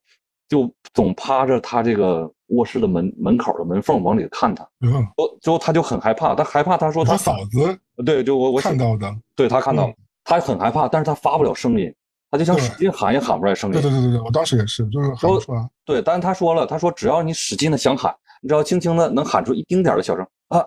[0.49, 5.07] 就总趴着他这个卧室的门门口的门缝往里看他，嗯，
[5.41, 7.79] 最后他就很害怕，他害怕，他说他嫂子。
[8.05, 9.93] 对，就我我看到的，对他看到，
[10.39, 11.93] 他很害怕，但是他发不了声音，
[12.31, 13.73] 他就想使劲喊也喊不出来声音。
[13.73, 15.69] 对对对对对，我当时也是，就是喊不出来。
[15.85, 20.65] 对，但是他说了，他说只要你使劲的想喊，你只要轻轻的能喊出一丁点的小声啊，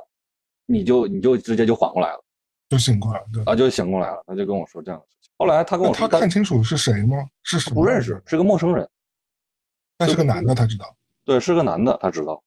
[0.66, 2.22] 你就你就直接就缓过来了，
[2.68, 3.26] 就醒过来了。
[3.32, 4.22] 对啊，就醒过来了。
[4.28, 5.32] 他就跟我说这样的事情。
[5.38, 7.16] 后来他跟我说，他看清楚是谁吗？
[7.44, 8.86] 是不认识，是个陌生人。
[9.98, 10.94] 那是个男的，他知道。
[11.24, 12.44] 对，是个男的，他知道。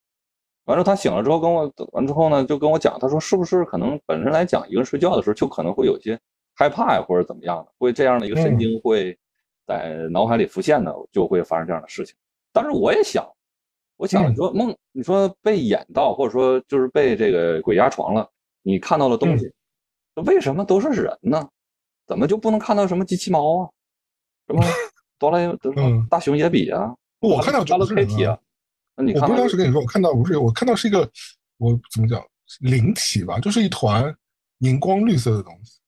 [0.65, 6.21] 完了，他醒了之后跟我完之后呢，就跟我讲，他说是不是可能本身来讲，一个人睡觉的时候就可能会有些
[6.57, 9.17] 害怕呀，或者怎么样的，会这样的一个神经会
[9.67, 12.17] 在脑海里浮现的，就会发生这样的事情。
[12.53, 13.25] 但是我也想，
[13.97, 18.29] 我想你说梦，你说被演到，或者说就是被这个鬼压床了，
[18.63, 19.53] 你看到了东西，
[20.25, 21.49] 为什么都是人呢？
[22.07, 23.71] 怎么就不能看到什么机器猫啊，
[24.47, 24.63] 什么
[25.19, 26.95] 哆啦 A 梦、大熊野比啊？
[27.21, 28.39] 我看到加勒 Kitty 啊。
[28.97, 31.01] 我不是当时跟你说，我看到不是，我看到是一个，
[31.59, 32.25] 我怎么讲
[32.61, 34.15] 灵体吧，就是一团
[34.61, 35.81] 荧光绿色的东西。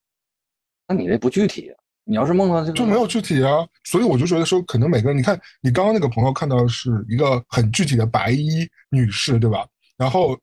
[0.89, 1.71] 那你这不具体，
[2.05, 9.67] 你要是梦到这个就没有具体啊，所以我就觉得说，可能每个人，你看你刚刚那个朋友看到的是一个很具体的白衣女士，对吧？
[9.97, 10.37] 然后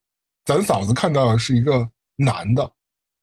[0.46, 2.72] 咱嫂子看到的是一个男的，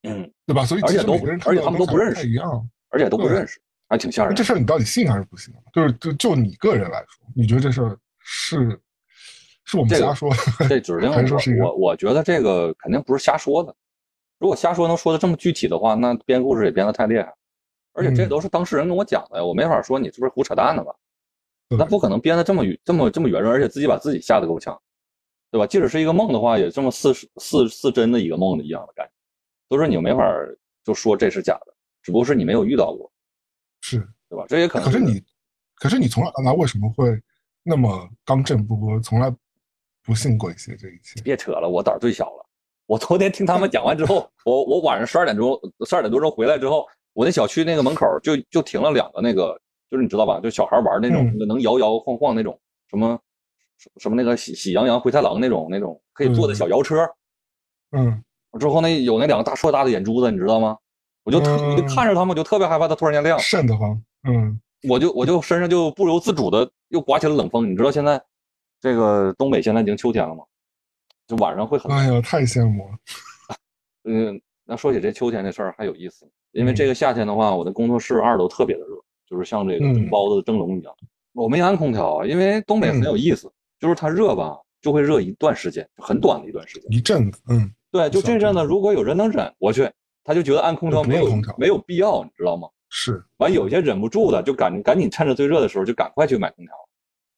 [0.03, 0.65] 嗯，对吧？
[0.67, 1.15] 所以而且都
[1.47, 4.35] 而且他们都不认识一样，而且都不认识，还挺吓人。
[4.35, 5.55] 这事儿你到底信还是不信？
[5.73, 8.79] 就是就就你个人来说，你觉得这事儿是？
[9.65, 10.29] 是我们瞎说，
[10.69, 11.09] 这 指定
[11.63, 13.75] 我我觉得这个肯定不是瞎说的。
[14.43, 17.33] 如果瞎说能说的这么具体的话，那编故事也编得太厉害。
[17.93, 20.93] 而且这都是当事人跟我讲的呀，我没法说你是不是胡扯淡的吧？
[21.79, 24.77] 那不可能编的这么这么这么圆润，而且自己把自己吓得够呛，
[25.53, 25.67] 对吧？
[25.69, 29.13] 即使是一个梦的话，也这么似似似真的一个梦的一样的感觉，
[29.69, 30.25] 都是你没法
[30.83, 33.13] 就说这是假的，只不过是你没有遇到过，
[33.81, 34.45] 是对吧？
[34.49, 34.91] 这也可能。
[34.91, 35.23] 可是你，
[35.77, 37.17] 可是你从小到大为什么会
[37.63, 38.99] 那么刚正不阿？
[38.99, 39.33] 从来。
[40.05, 42.42] 不信鬼邪这一切，别扯了，我胆儿最小了。
[42.93, 49.59] 我昨天听他们讲完之后， 我我晚上十二点钟、十二点多钟回来之后，我那小区那个门口就就停了两个那个，
[49.91, 53.19] 就是你知道吧，就小孩玩那种能摇摇晃晃那种什么
[53.97, 57.09] 什么那个喜喜羊羊、灰太狼那种那种可以坐的小摇车。
[57.93, 58.23] 嗯，
[58.61, 60.77] 之后那有那两个大硕大的眼珠子，你知道吗？
[61.25, 63.99] 我就特我就看着他们，我就特别害怕，它突然间亮，瘆得慌。
[64.29, 68.23] 嗯，我就我就身上就不由自主的又刮起了冷风，你知道现在。
[68.83, 70.43] 这个东北现在已经秋天了嘛，
[71.27, 71.91] 就晚上会很。
[71.93, 72.99] 哎呀，太羡慕了。
[74.05, 78.97] 嗯，那说起这秋天的事儿还有意思，因为这个夏天的话，我的工作室二楼特别的热，
[79.29, 80.95] 就是像这个蒸包子蒸笼一样。
[81.33, 87.41] 我没安空调啊，因为东北很有意思，就是它热吧，就会热一段时间，很短的一段时间，一阵子。
[87.49, 89.91] 嗯，对，就这阵子，如果有人能忍过去，
[90.25, 92.69] 他就觉得安空调没有没有必要，你知道吗？
[92.91, 93.25] 是。
[93.39, 96.75] 完，有些忍不住的，就赶赶紧趁着最热的时候就赶快去买空调。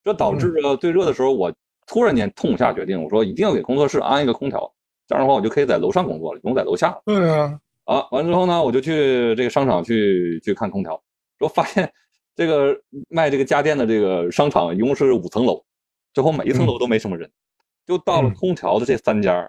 [0.03, 1.55] 这导致了最热的时候，我
[1.87, 4.73] 突然间痛下决定，我说一定要给工作室安一个空调，
[5.07, 6.99] 这样的话我就可以在楼上工作了，不用在楼下。
[7.05, 11.03] 对啊，啊，完之后呢，我就去这个商场去去看空调，
[11.39, 11.93] 说发现
[12.35, 12.75] 这个
[13.09, 15.63] 卖这个家电的这个商场一共是五层楼，
[16.13, 17.31] 最后每一层楼都没什么人，
[17.87, 19.49] 就到了空调的这三家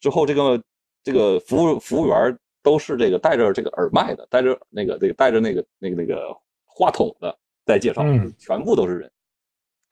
[0.00, 0.62] 之后，这个
[1.04, 8.02] 这个服务服务员都是这个戴着这个耳麦的，戴着那个这个戴着那个那个那个话筒的在介绍，
[8.38, 9.10] 全部都是人。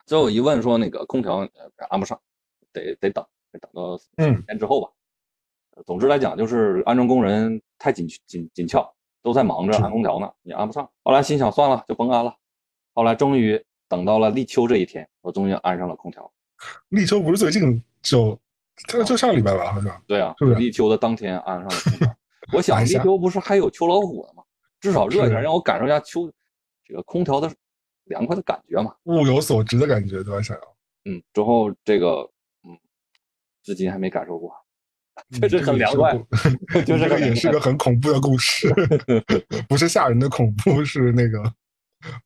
[0.05, 1.47] 最后一问说那个空调
[1.89, 2.19] 安不上，
[2.71, 4.91] 得得等，得等到嗯天之后吧。
[5.85, 8.89] 总之来讲，就是安装工人太紧紧紧俏，
[9.21, 10.89] 都在忙着安空调呢，也安不上。
[11.03, 12.33] 后来心想算了，就甭安了。
[12.93, 16.31] 后来终于等到了立秋这一天，我终于安上了空调。
[16.89, 18.39] 立秋不是最近就
[18.87, 20.01] 就就上礼拜吧，好像。
[20.07, 22.15] 对啊，是不是立秋的当天安上了空调？
[22.53, 24.43] 我想立秋不是还有秋老虎的吗？
[24.79, 26.31] 至少热一点，让我感受一下秋
[26.85, 27.51] 这个空调的。
[28.05, 30.41] 凉快的感觉嘛，物有所值的感觉，对吧？
[30.41, 32.29] 想要，嗯，之后这个，
[32.63, 32.77] 嗯，
[33.63, 34.51] 至今还没感受过，
[35.31, 36.13] 确实很凉快，
[36.85, 38.67] 就这个也是个很恐怖的故事，
[39.69, 41.41] 不是吓人的恐怖，是那个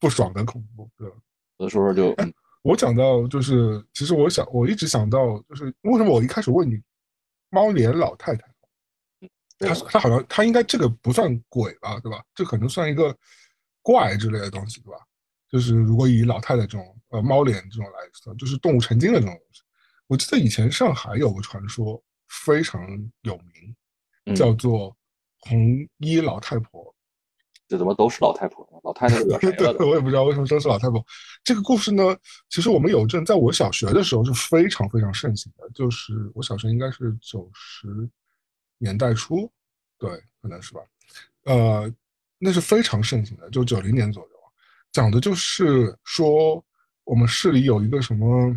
[0.00, 0.88] 不爽的恐怖。
[0.96, 1.06] 对，
[1.58, 2.14] 有的时候就，
[2.62, 6.80] 我讲到就是，其实我想，我一直想到，就是为什么我一开始问你
[7.50, 8.44] 猫脸老太太，
[9.58, 12.22] 他他好像他应该这个不算鬼吧，对吧？
[12.34, 13.16] 这可能算一个
[13.82, 14.98] 怪之类的东西，对吧？
[15.50, 19.62] 就是如果以老太太这种呃猫脸这种来说，就是动物成精的这种东西。
[20.06, 22.80] 我记得以前上海有个传说非常
[23.22, 24.96] 有名，叫做
[25.40, 26.94] 红衣老太婆。
[27.68, 28.66] 这怎么都是老太婆？
[28.82, 29.86] 老太太惹谁了？
[29.86, 31.00] 我也不知道为什么都是老太婆。
[31.44, 32.16] 这个故事呢，
[32.48, 37.86] 其实我们有阵在我小学的时候是非常非常盛行的，就是我小学应该是九十
[38.78, 39.48] 年代初，
[39.98, 40.10] 对，
[40.42, 40.80] 可能是吧。
[41.44, 41.88] 呃，
[42.38, 44.39] 那是非常盛行的，就九零年左右。
[44.92, 46.64] 讲的就是说，
[47.04, 48.54] 我们市里有一个什么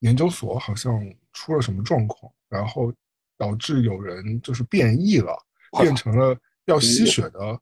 [0.00, 1.00] 研究所，好像
[1.32, 2.92] 出了什么状况，然后
[3.36, 5.34] 导致有人就是变异了，
[5.80, 7.60] 变成了要吸血的，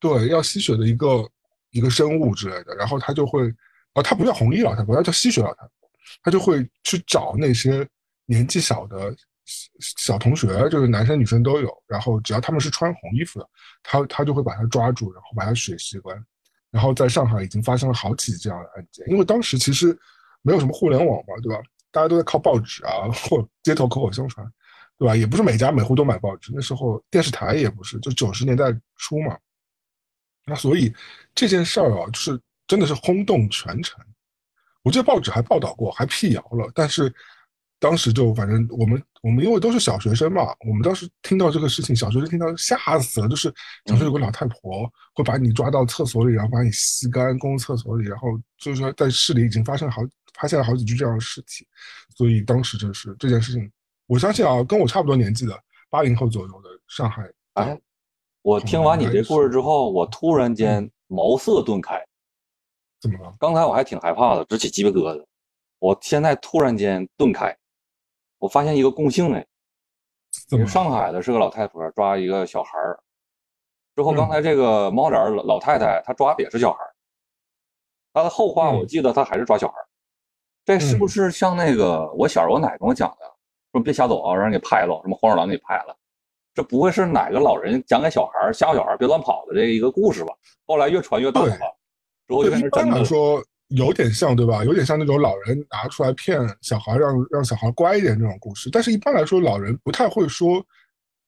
[0.00, 1.30] 对，要吸血的一个
[1.70, 2.74] 一个生物之类的。
[2.74, 3.48] 然后他就会，
[3.92, 5.90] 啊，他不叫红衣老太婆，他叫吸血老太婆，
[6.22, 7.88] 他就会去找那些
[8.26, 9.14] 年纪小的
[9.78, 13.48] 小同学，就是男生女生都有，然后只要他们是穿红衣服的，
[13.82, 16.26] 他他就会把他抓住，然后把他血吸干。
[16.70, 19.98] 然后在上海已经发生了好几这样的案件，因为当时其实
[20.42, 21.60] 没有什么互联网嘛，对吧？
[21.90, 24.46] 大家都在靠报纸啊或街头口口相传，
[24.98, 25.16] 对吧？
[25.16, 29.36] 也不是每家每户都买报纸，那时候电视台也不是，就九十年代初嘛。
[30.46, 30.94] 那所以
[31.34, 34.04] 这件事儿啊，就是真的是轰动全城。
[34.82, 37.14] 我记得报纸还报道过，还辟谣了，但是。
[37.80, 43.52] 当时就反正我们我们因为都是小学生嘛，我们当时听到这个事情，小学生听到吓死了，就是
[43.86, 50.02] 想说有个老太婆会把你抓到厕所里，然后把你吸干，公共厕所里，然后就是说在市里已经发生好
[50.34, 51.64] 发现了好几具这样的尸体，
[52.16, 53.70] 所以当时就是这件事情，
[54.08, 55.56] 我相信啊，跟我差不多年纪的
[55.88, 57.78] 八零后左右的上海，哎，
[58.42, 62.04] 我听完你这故事之后，我突然间茅塞顿开，
[63.00, 63.32] 怎么了？
[63.38, 65.24] 刚才我还挺害怕的，直起鸡皮疙瘩，
[65.78, 67.56] 我现在突然间顿开。
[68.38, 69.46] 我发现一个共性哎，
[70.66, 72.98] 上海的是个老太婆抓一个小孩儿，
[73.96, 76.94] 之后刚才这个猫脸老老太太她抓的也是小孩儿，
[78.12, 79.86] 她的后话我记得她还是抓小孩儿，
[80.64, 83.26] 这是不是像那个我小时候我奶跟我讲的，
[83.72, 85.96] 说别瞎走啊，让人给拍了，什么黄鼠狼给拍了，
[86.54, 90.32] 这不会是哪个老人讲给小孩儿吓唬小孩儿别乱跑的这一个故事吧？
[90.66, 91.56] 后来越传越大了，
[92.28, 93.42] 之后就变成真的说。
[93.68, 94.64] 有点像，对吧？
[94.64, 98.70] 有点像那种老人拿出来骗小孩，让让小孩乖一点这种故事。
[98.72, 100.64] 但是一般来说，老人不太会说，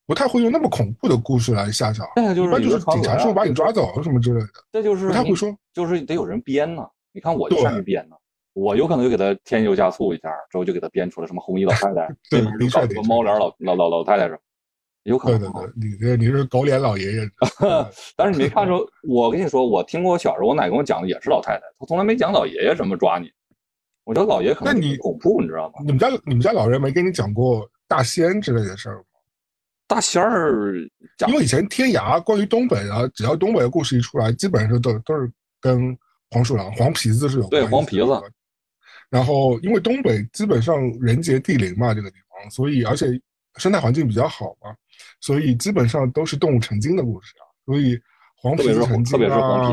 [0.07, 2.11] 不太会用那么恐怖的故事来吓小孩。
[2.17, 4.49] 那就是一般就是警察说把你抓走了什么之类的。
[4.73, 6.83] 这就是不太会说，就是得有人编呢。
[7.13, 8.17] 你看我就善于编呢，
[8.55, 14.39] 我有可能就给他添油加醋一下，之后就给他编出了什么红衣老太太，对，搞什么猫脸老老老老太太什么。
[15.05, 17.31] 有可能，对对对，你这你是狗脸老爷爷，
[18.17, 18.87] 但是你没看出？
[19.09, 23.31] 我跟你说，我听过小时候我奶跟我讲的也是老太太，她从来没讲老爷爷怎么抓你。
[24.05, 25.75] 我觉得老爷可能你恐怖，你知道吗？
[25.85, 29.05] 你们家你们家老人没跟你讲过大仙之类的事儿吗？
[29.87, 30.75] 大仙儿，
[31.29, 35.31] 因为以前天涯关于东北啊，只要东北的故事一出来，基本上都都是
[35.61, 35.97] 跟
[36.31, 38.13] 黄鼠狼、黄皮子是有对黄皮子。
[39.09, 43.07] 然后因为东北基本上人杰地灵嘛，这个地方，所以而且
[43.57, 44.75] 生态环境比较好嘛。
[45.21, 47.99] 所以基本上都是动物成精的故事啊，所以
[48.37, 49.73] 黄皮子成精啊，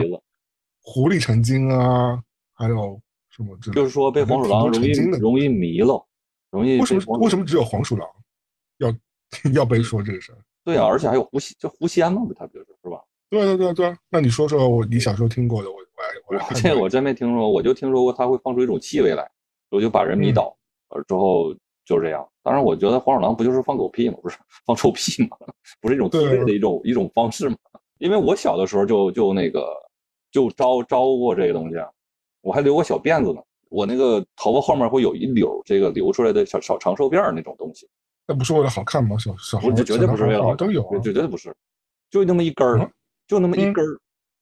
[0.82, 2.22] 狐狸成精啊，
[2.54, 3.00] 还有
[3.30, 3.58] 什么？
[3.74, 6.06] 就是说被黄鼠狼容易容易迷了，
[6.52, 8.08] 容易为什么为什么只有黄鼠狼
[8.78, 8.94] 要
[9.54, 10.38] 要被说这个事儿？
[10.64, 13.02] 对啊，而且还有狐仙，就狐仙嘛，不就是是吧？
[13.30, 15.78] 对对对对，那你说说我你小时候听过的，我
[16.30, 19.30] 我我这个我真没听说，我就听说过它会放出一种气味来，
[19.70, 20.58] 我就把人迷倒，
[20.90, 21.54] 呃，之后
[21.88, 22.28] 就是这样。
[22.44, 24.18] 当然，我觉得黄鼠狼不就是放狗屁吗？
[24.22, 25.38] 不是放臭屁吗？
[25.80, 27.56] 不是一种自卫的一种一种方式吗？
[28.00, 29.66] 因为我小的时候就就那个
[30.30, 31.78] 就招招过这个东西，
[32.42, 33.42] 我还留过小辫子呢。
[33.70, 37.88] 我那个头发后面会有一绺这个流出来的小小长寿辫那种东西。
[38.26, 39.18] 那不是为了好看吗？
[39.18, 41.56] 小小孩绝对不是为了好看，都有，绝对不是，
[42.10, 42.92] 就那么一根儿，
[43.28, 44.00] 就那么一根儿，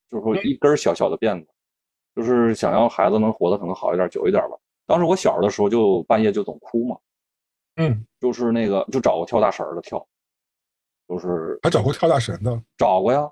[0.09, 1.47] 就是说一根小小的辫子，
[2.15, 4.57] 就是想要孩子能活得可能好一点、久一点吧。
[4.87, 6.95] 当时我小的时候就半夜就总哭嘛，
[7.75, 10.05] 嗯，就是那个就找过跳大神的跳，
[11.07, 13.29] 就是还找过跳大神的，找过呀，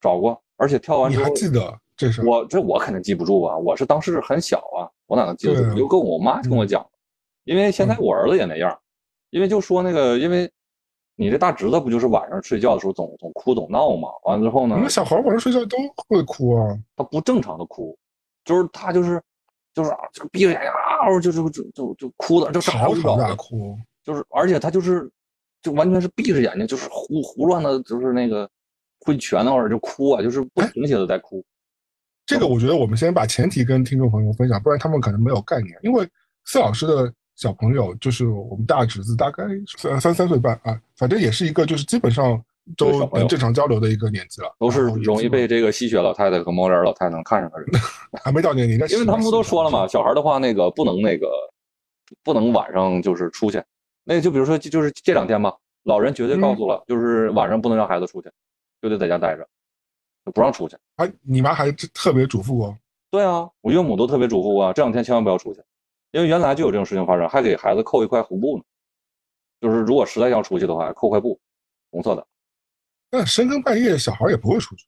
[0.00, 5.76] 找过，而且跳完之后你还记得这是我这我肯定记不住啊，我是当时很小啊，我哪能记得住？
[5.76, 6.84] 就跟我妈跟我讲，
[7.44, 8.78] 因为现在我儿子也那样。
[9.30, 10.46] 因为就说那个，因为
[11.16, 14.10] 你这大侄子不就是晚上睡觉的时候总总哭总闹嘛？
[14.24, 14.78] 完了之后呢？
[14.78, 16.78] 那小孩晚上睡觉都会哭啊。
[16.94, 17.96] 他不正常的哭，
[18.44, 19.22] 就是他就是
[19.74, 23.76] 就是啊，就闭着眼睛啊，就就就就就哭的，就吵吵的哭。
[24.04, 25.10] 就是而且他就是
[25.62, 28.48] 就完全是闭着眼睛，就是胡胡乱的，就是那个
[29.00, 31.44] 挥拳那会儿就哭啊，就是不停歇的在哭。
[32.26, 35.76] 这个我觉得我们先把前提跟听众朋友分享，不然他们可能没有概念。
[35.82, 36.08] 因为
[36.44, 37.12] 四老师的。
[37.34, 39.42] 小朋友就是我们大侄子，大概
[39.78, 42.40] 三三三岁半啊，反正也是一个就是基本上
[42.76, 47.68] 都能正常交流的一个年纪了，都是容易被这个吸血老太太和猫脸老太太能看上的人，
[48.22, 51.28] 还没到年龄，因为他们不都说了嘛，小孩的话那个不能那个
[52.22, 53.62] 不能晚上就是出去，
[54.04, 55.54] 那就比如说就是这两天吧，
[55.84, 58.30] 老人绝对告诉了，就是晚上不能让孩子出去，
[58.80, 59.46] 就得在家待着，
[60.32, 60.76] 不让出去。
[60.96, 62.76] 哎，你妈还特别嘱咐过？
[63.10, 65.60] 对啊，我岳母都特别嘱咐过，这两天千万不要出去。
[66.12, 68.64] 因为原来就有这种事情发生，还给孩子扣一块红布呢。
[69.60, 71.40] 就是如果实在要出去的话，扣块布，
[71.90, 72.26] 红色的。
[73.12, 74.86] 那深更半夜，小孩也不会出去。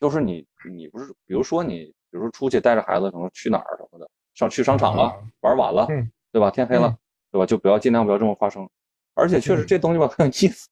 [0.00, 5.86] 就是你，你不是，比如说你，比如说出去带着孩子，可能去哪儿什么的，上去商场了，玩晚了，
[6.32, 6.50] 对吧？
[6.50, 6.96] 天黑了，
[7.30, 7.44] 对吧？
[7.44, 8.68] 就不要尽量不要这么发生。
[9.14, 10.68] 而且确实这东西吧很有意思。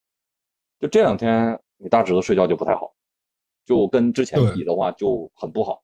[0.78, 2.94] 就这两天，你大侄子睡觉就不太好，
[3.64, 5.82] 就跟之前比的话就很不好。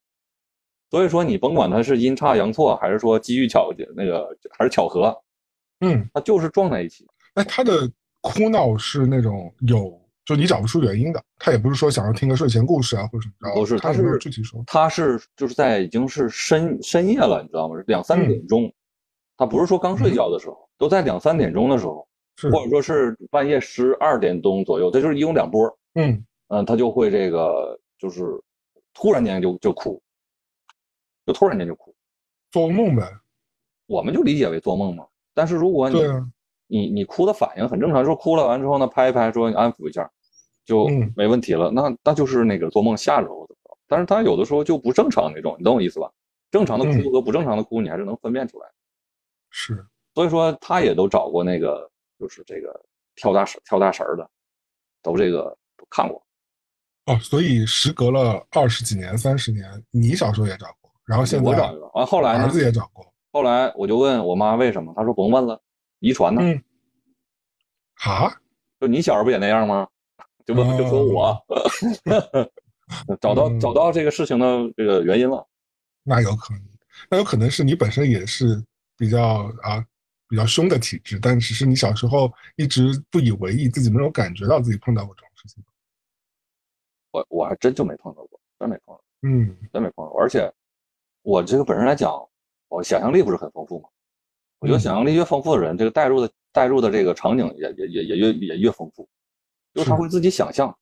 [0.91, 5.23] 所以说，你甭管他是阴差阳错，还是说机遇巧那个，还是巧合，
[5.81, 7.07] 嗯，他就是撞在一起。
[7.35, 11.23] 哎，他的哭闹是那种有，就你找不出原因的。
[11.39, 13.55] 他也不是说想要听个睡前故事啊，或者什么。
[13.55, 17.77] 不是，他是具体说，他是就是在已经是深深夜了，你知道吗？
[17.87, 18.73] 两三点钟，
[19.37, 22.07] 他不是说刚睡觉的时候，都在两三点钟的时候，
[22.51, 25.67] 或者说是半夜十二点钟左右，这就是一共两波。
[25.95, 28.23] 嗯嗯，他就会这个，就是
[28.95, 30.01] 突然间就就哭。
[31.25, 31.95] 就突然间就哭，
[32.51, 33.09] 做梦呗，
[33.87, 35.07] 我们就理解为做梦嘛。
[35.35, 36.01] 但是如果你
[36.73, 40.11] 你你哭的反应很正常，说哭了完之后呢，拍一拍，说你安抚一下，
[40.65, 41.71] 就没问题了。
[41.71, 43.79] 那那就是那个做梦吓着我怎么着？
[43.87, 46.11] 但是他有的时候就不正常那种，你懂我意思吧？
[46.51, 48.67] 正常的哭和不正常的哭，你还是能分辨出来。
[49.51, 52.75] 是，所以说他也都找过那个，就是这个
[53.17, 54.27] 跳大神跳大神的，
[55.03, 56.25] 都这个都看过。
[57.05, 60.91] 哦，所以时隔了二十几年、三十年，你小时候也找过。
[61.05, 63.05] 然后现在我找一个，完后来儿子也找过。
[63.33, 65.61] 后来我就问我妈为什么，她说甭问了，
[66.03, 66.43] 遗传呢。
[66.43, 66.63] 嗯。
[68.05, 68.37] 啊？
[68.79, 69.89] 就你小时候不也那样吗？
[70.45, 71.47] 就问就说我
[73.21, 74.47] 找到找到这个事情的
[74.77, 75.49] 这个原因了。
[76.03, 76.63] 那有可能，
[77.09, 78.61] 那有可能是你本身也是
[78.97, 79.83] 比较啊
[80.29, 85.63] 比较凶的体质，但只是你小时候一直不以为意，自己没有感觉到自己碰到过这种事情。
[87.13, 89.05] 我我还真就没碰到过，真没碰到。
[89.23, 90.53] 嗯，真没碰到，而且。
[91.25, 92.13] 我这个本身来讲，
[92.67, 93.89] 我想象力不是很丰富嘛。
[94.63, 99.09] 我觉得想象力越丰富的人，这个代入的代入的这个场景也也也也越也越丰富，
[99.75, 100.79] 就是他会自己想象，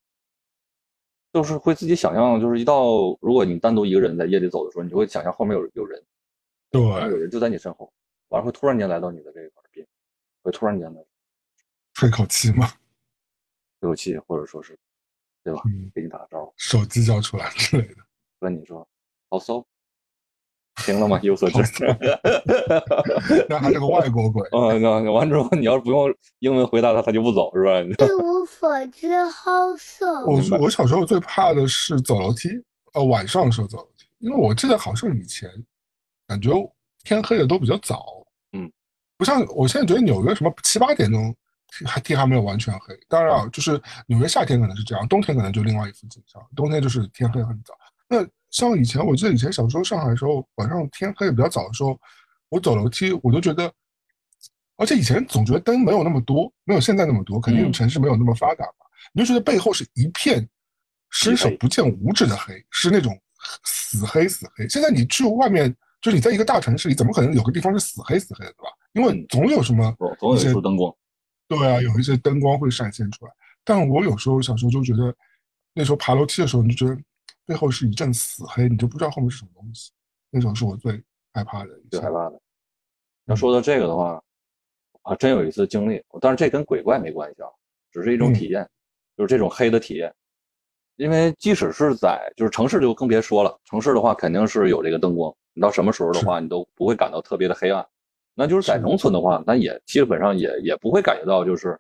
[1.33, 2.85] 就是会自己想象，就是一到
[3.23, 5.99] 如果你单独一个人在夜里走的时候，你就会想象后面有有人，
[6.71, 7.91] 对，有人就在你身后，
[8.29, 9.87] 完了会突然间来到你的这个耳边，
[10.43, 11.03] 会突然间的
[11.95, 12.69] 吹口气吗？
[13.81, 14.79] 吹口气，或者说是，
[15.43, 15.63] 对吧？
[15.95, 18.03] 给你打个招呼，手机叫出来之类的，
[18.41, 18.87] 问你说
[19.31, 19.67] 好搜。
[20.81, 21.19] 行了吗？
[21.25, 21.63] 有所指。
[23.49, 24.47] 那还是个外国鬼。
[24.53, 27.81] 嗯，那完之后，你要是不用英文回答他，他就不走，是吧？
[28.07, 30.25] 一无所知，好色。
[30.27, 32.49] 我我小时候最怕的是走楼梯，
[32.95, 35.49] 呃，晚上的时候走楼梯，因为我记得好像以前
[36.27, 36.51] 感觉
[37.05, 38.05] 天黑的都比较早，
[38.53, 38.71] 嗯，
[39.17, 41.35] 不像我现在觉得纽约什么七八点钟
[41.87, 42.99] 还天还没有完全黑。
[43.09, 46.43] 当然啊，就是纽约夏天可能是这样，冬天可能就另外一副景象。
[46.57, 47.75] 冬天就是天黑很早。
[48.09, 51.99] 那像以前，我记得以前小时候上海的时候，晚上天黑的比较早的时候，
[52.49, 53.73] 我走楼梯，我都觉得，
[54.77, 60.47] 而且以前总觉得灯没有那么多，没有现在那么多，肯定城市没有那么发达嘛，你就觉得背后是一片
[61.11, 63.17] 伸手不见五指的黑，是那种
[63.65, 64.69] 死黑死黑。
[64.69, 68.71] 现在你去外面，就是你在一个大城市里，怎么可能有个地方是死黑死黑的，对吧？
[68.95, 70.93] 因为总有什么，总有一些灯光。
[71.47, 73.33] 对啊，有一些灯光会闪现出来。
[73.65, 75.15] 但我有时候小时候就觉得，
[75.75, 77.01] 那时候爬楼梯的时候，你就觉得
[77.51, 79.91] 背后是一阵死黑，你就不知道后面是什么东西。
[80.31, 82.41] 那种是我最害怕的，最害怕的。
[83.25, 84.23] 要说到这个的话，
[85.03, 87.49] 啊，真有一次经历，但是这跟鬼怪没关系啊，
[87.91, 88.65] 只是一种体验，
[89.17, 90.15] 就是这种黑的体验。
[90.95, 97.85] 因为即使是在就是城市就更别说了，城市的话肯定是有这个灯光，你到什么时候的话，你都不会感到特别的黑暗。
[98.33, 101.77] 那就是在农村的话，那也基本上也也不会感觉到就是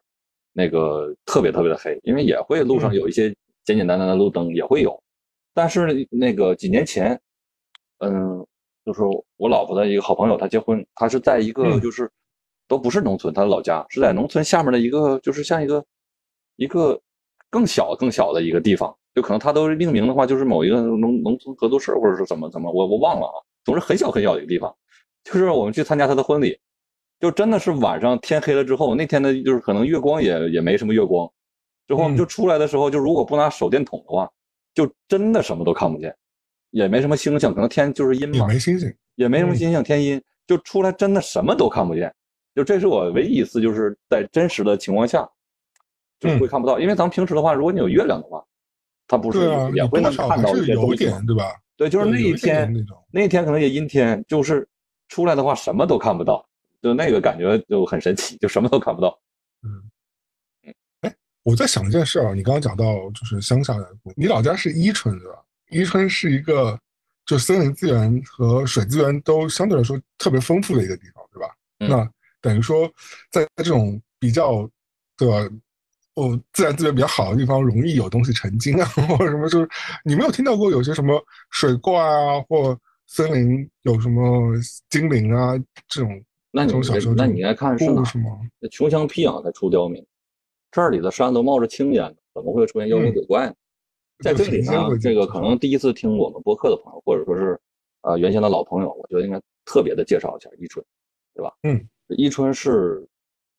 [0.52, 5.00] 那个特别特别的黑，因为也会路上有一些简简单单的路灯也会有。
[5.54, 7.20] 但是那个几年前，
[7.98, 8.46] 嗯，
[8.84, 9.02] 就是
[9.36, 12.10] 我老婆的一个好朋友，她结婚，她是在一个就是
[12.68, 15.84] 都不是农村，她的老家是在农村下面的一个就是像一个
[16.56, 17.00] 一个
[17.50, 24.74] 更小更小的一个地方，就可能他都命名的话就是某一个农农村合作社或者是怎么怎么，我我忘了啊，总是很小很小的一个地方。
[25.24, 26.58] 就是我们去参加他的婚礼，
[27.18, 31.30] 就真的是晚上天黑了之后，那天呢就是可能月光也也没什么月光，
[31.86, 34.30] 之后我们就出来的时候，就如果不拿手电筒的话，
[34.74, 36.14] 就真的什么都看不见，
[36.70, 42.12] 也没什么星星，可能天就是阴嘛，也没星星，也没什么星星，天阴，就出来真的什么都看不见，
[42.54, 45.28] 就这是我唯一一次就是在真实的情况下，
[46.18, 48.44] 就会看不到，因为咱们平时的话，如果你有月亮的话，
[49.06, 49.38] 它不是
[49.74, 51.54] 也会能看到一些东西，对吧？
[51.76, 52.72] 对，就是那一天，
[53.10, 54.68] 那一天可能也阴天，就是。
[55.12, 56.48] 出来的话什么都看不到，
[56.80, 59.18] 就那个感觉就很神奇，就什么都看不到。
[61.50, 65.34] 我在想一件事啊，你刚刚讲到就是乡下的，你老家是伊春对吧？
[65.70, 66.78] 伊春是一个
[67.26, 71.48] 就森林资源和水资源都相对来说特别丰富的一个地方，对吧？
[71.78, 72.88] 那等于说
[73.30, 74.68] 在这种比较
[75.16, 75.34] 对吧，
[76.14, 79.68] 哦，自然资源比较好的地方，容易有东西成精啊， 或者什么，就是
[80.04, 81.20] 你没有听到过有些什么
[81.50, 84.54] 水怪啊，或森林有什么
[84.88, 85.54] 精灵啊？
[85.88, 86.22] 这种
[86.52, 86.72] 那你
[87.16, 88.02] 那你应该看是哪？
[88.58, 90.04] 那穷乡僻壤才出刁民，
[90.70, 93.54] 这里的山都冒着青烟，怎么会出现妖魔鬼怪呢？
[94.22, 97.58] 在这里呢，这个可能第一次听我们播客的朋友，或者说是
[98.02, 100.84] 啊原先的老朋友，我觉得应该特别的介绍一下伊春，
[101.34, 101.52] 对吧？
[101.62, 103.06] 嗯，伊春是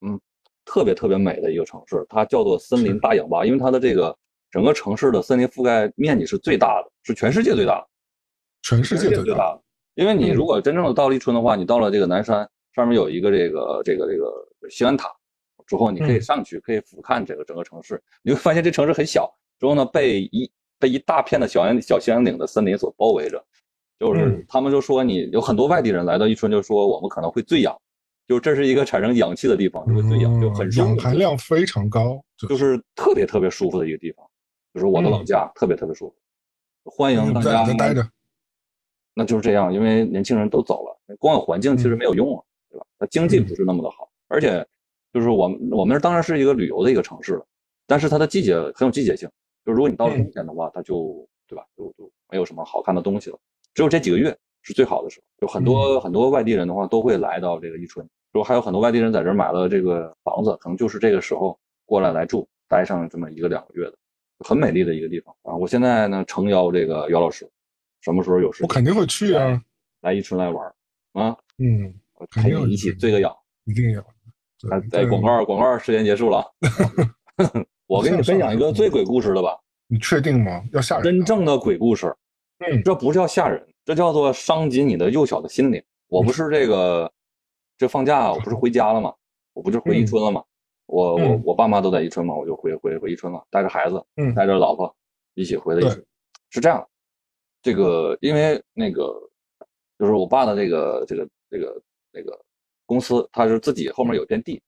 [0.02, 0.20] 嗯
[0.64, 4.16] 特别特别美的一个城市，它叫做森林大氧吧，因为它的这个
[4.52, 7.88] 整个城市的森林覆盖面积是最大的，是全世界最大的。
[8.62, 9.62] 全世界最大的，
[9.96, 15.12] 因为你如果真正的到了伊春的话，你到了这个南山上面有一个这个这个这个兴安塔，
[15.68, 23.44] 之后你可以上去，可以俯瞰这个整个城市，你会发现这城市很小，之后呢被一被一大片的小安小兴安岭的森林所包围着，
[24.00, 27.80] 就是他们就说你有很多外地人来到伊春，就说我们可能会醉氧，
[28.28, 34.26] 就这是一个产生氧气的地方，就会醉氧，就很氧含量非常高，就是特别特别舒服的一个地方，
[34.74, 36.16] 就是我的老家，特别特别舒服，
[36.92, 38.08] 欢迎大家待着。
[39.14, 42.86] 那就是这样，因为年轻人都走了，光有环境其实没有用啊，对吧？
[42.98, 44.66] 它经济不是那么的好，而且
[45.14, 47.46] 就是我们我们当然是一个旅游的一个城市了，
[47.86, 49.30] 但是它的季节很有季节性，
[49.66, 53.38] 就如果你到了冬天的话，它就对吧，就就没有什么好看的东西了。
[53.74, 63.98] 只有这几个月是最好的时候，有很多很多外地人的话都会来到这个伊春，如果还有很多外地人在这儿买了这个房子，可能就是这个时候过来来住，待上这么一个两个月的，
[64.40, 65.56] 很美丽的一个地方啊！
[65.56, 67.50] 我现在呢诚邀这个姚老师。
[68.02, 69.62] 什么时候有时我肯定会去啊！
[70.02, 70.74] 来伊春来玩
[71.14, 71.38] 啊！
[71.60, 71.94] 嗯，
[72.32, 73.32] 陪你一起醉个氧，
[73.66, 74.04] 一定要。
[74.68, 76.46] 来，在广告广告时间结束了。
[77.88, 79.58] 我给你分享一个最鬼故事的吧。
[79.88, 80.64] 你确定吗？
[80.72, 81.04] 要吓人？
[81.04, 82.16] 真正的鬼故事。
[82.60, 85.84] 嗯，这不叫吓人，这叫做伤及你的幼小的心灵。
[86.08, 87.12] 我不是这个，
[87.78, 89.14] 这放假我不是回家了吗？
[89.54, 90.44] 我不就回宜春了吗？
[90.86, 94.02] 我我我爸妈都在宜春嘛，我就回回回宜春了，带着孩子，
[94.36, 94.94] 带着老婆
[95.34, 96.06] 一起回的伊春。
[96.50, 96.86] 是这样。
[97.62, 99.14] 这个，因为那个，
[100.00, 101.82] 就是我爸的这个这个这个
[102.12, 102.40] 那个
[102.92, 104.62] 公司，他是自己后面有片地，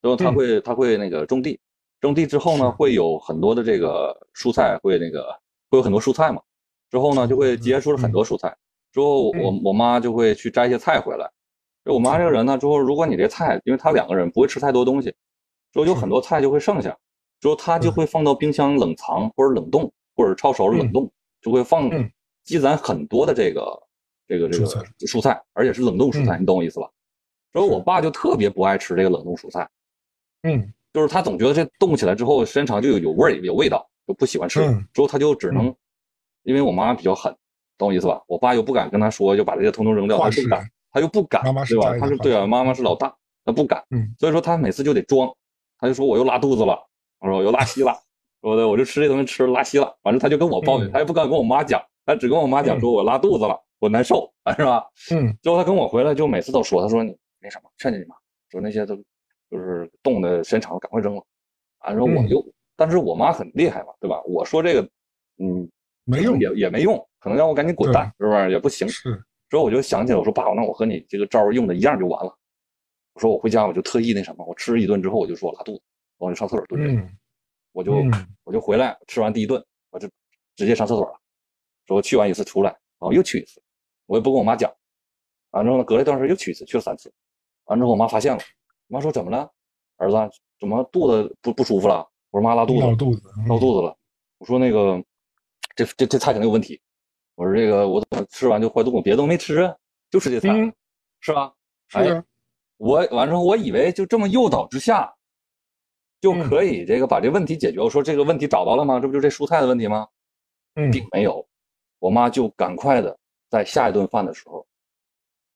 [0.00, 1.60] 然后他会他会那个种地，
[2.00, 5.22] 种地之后呢，会有很多的这个蔬菜，会那个
[5.70, 6.42] 会有很多蔬菜嘛，
[6.90, 8.56] 之后呢就会结出了很多蔬菜，
[8.92, 11.30] 之后我我妈就会去摘一些菜回来，
[11.84, 15.14] 就我妈这个人呢，之后如果你这菜，因为她两个人不会吃太多东西，
[15.72, 16.96] 之后有很多菜就会剩下，
[17.40, 21.10] 之后她就会放到冰箱冷藏或者冷冻或者抄手冷冻，
[21.40, 21.90] 就会放。
[22.42, 23.60] 积攒很多的这个
[24.26, 24.66] 这个这个
[25.06, 26.90] 蔬菜，而且是冷冻蔬菜，你懂我意思吧？
[27.52, 29.68] 然后我爸就特别不爱吃这个冷冻蔬菜，
[30.42, 34.60] 嗯，就是他总觉得这冻起来之后时间长就有有味儿有味道，就不喜欢吃。
[34.92, 35.74] 之后他就只能，
[36.42, 37.34] 因为我妈比较狠，
[37.76, 38.22] 懂我意思吧？
[38.26, 41.98] 我爸又不敢跟他说，就把这些通通扔掉，他不敢，他又不敢，对吧？
[41.98, 45.30] 他是对啊，妈妈是老大，他不敢，嗯，所以说他每次就得装，
[45.78, 46.78] 他就说我又拉肚子了，
[47.20, 47.92] 我说我又拉稀了，
[48.42, 51.82] 说的我就吃这东西吃拉稀了，反正他就跟我抱怨，他也不敢跟我妈讲。
[52.06, 54.84] 他只跟我妈讲说我拉肚子了，我难受啊， 是吧？
[55.12, 55.36] 嗯。
[55.42, 58.14] 之后他跟我回来就每次都说，他说你那什么，劝劝你妈，
[58.50, 58.96] 说那些都
[59.50, 61.24] 就是冻的时间长了，赶快扔了。
[61.78, 62.44] 啊，然后我就，
[62.76, 64.22] 但是我妈很厉害嘛，对吧？
[64.24, 64.82] 我说这个，
[65.38, 65.68] 嗯，
[66.04, 68.50] 没用，也也没用，可能让我赶紧滚蛋，是不是？
[68.50, 68.88] 也不行。
[68.88, 69.22] 是。
[69.48, 72.36] 之后我就想起来，我说爸，那我和你这个招用的一样就完了。
[73.14, 75.82] 我说我回家我就特意那什么，我吃一顿之后我就说拉肚子，
[76.18, 77.08] 我就上厕所蹲着。
[77.72, 77.94] 我就
[78.44, 80.08] 我就回来吃完第一顿，我就
[80.56, 81.18] 直接上厕所了。
[81.86, 83.62] 说我去完一次出来，然后又去一次，
[84.06, 84.72] 我也不跟我妈讲。
[85.50, 87.12] 完之后呢，隔了一段时间又去一次，去了三次。
[87.70, 88.42] 完之后我妈发现了，
[88.88, 89.50] 我妈说怎么了，
[89.96, 90.16] 儿子
[90.58, 92.06] 怎么肚子不不舒服了？
[92.30, 93.96] 我说妈拉肚子，闹肚子，闹肚子了。
[94.38, 95.02] 我说那个
[95.74, 96.80] 这这这菜肯定有问题。
[97.36, 99.02] 我说这个我怎么吃完就坏肚子？
[99.02, 99.74] 别的都没吃啊，
[100.10, 100.48] 就吃这菜，
[101.20, 101.54] 是吧？
[101.88, 102.22] 是。
[102.76, 105.10] 我完之后我以为就这么诱导之下。
[106.20, 107.80] 就可以这个把这问题解决。
[107.80, 109.00] 我说这个问题找到了吗？
[109.00, 110.06] 这不就这蔬菜的问题吗？
[110.74, 111.48] 嗯，并没有。
[111.98, 113.18] 我妈就赶快的
[113.48, 114.66] 在下一顿饭的时候，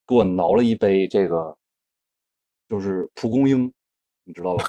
[0.06, 1.54] 给我熬了一杯这个，
[2.74, 3.72] 就是蒲公英，
[4.24, 4.64] 你知道吧？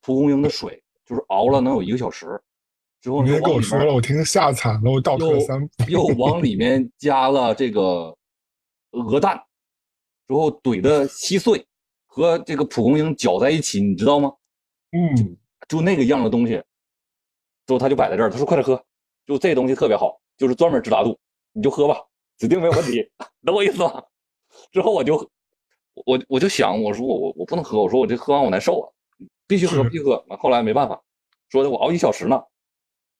[0.00, 2.26] 蒲公英的水，就是熬了能有一个小时。
[3.00, 5.68] 之后你别跟我说了，我听吓惨了，我倒退三步。
[5.88, 8.16] 又往里面加了这个
[8.90, 9.40] 鹅蛋，
[10.26, 11.64] 之后怼的稀碎，
[12.06, 14.32] 和这个蒲公英搅在一起，你知道吗？
[14.90, 15.36] 嗯，
[15.68, 16.54] 就那个样的东西，
[17.66, 18.30] 之后他就摆在这儿。
[18.30, 18.84] 他说：“快点喝，
[19.26, 21.16] 就这东西特别好，就是专门治拉肚，
[21.52, 21.96] 你就喝吧，
[22.36, 23.08] 指定没有问题，
[23.46, 24.02] 懂我意思吗？”
[24.72, 25.30] 之后我就，
[25.94, 28.84] 我我就想，我说我我我不能喝，我说我这喝完我难受啊，
[29.46, 30.24] 必须喝必须喝。
[30.38, 31.02] 后来没办法，
[31.48, 32.42] 说的我熬一小时呢，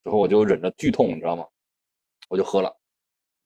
[0.04, 1.46] 之后我就忍着剧痛，你知道吗？
[2.28, 2.74] 我就喝了。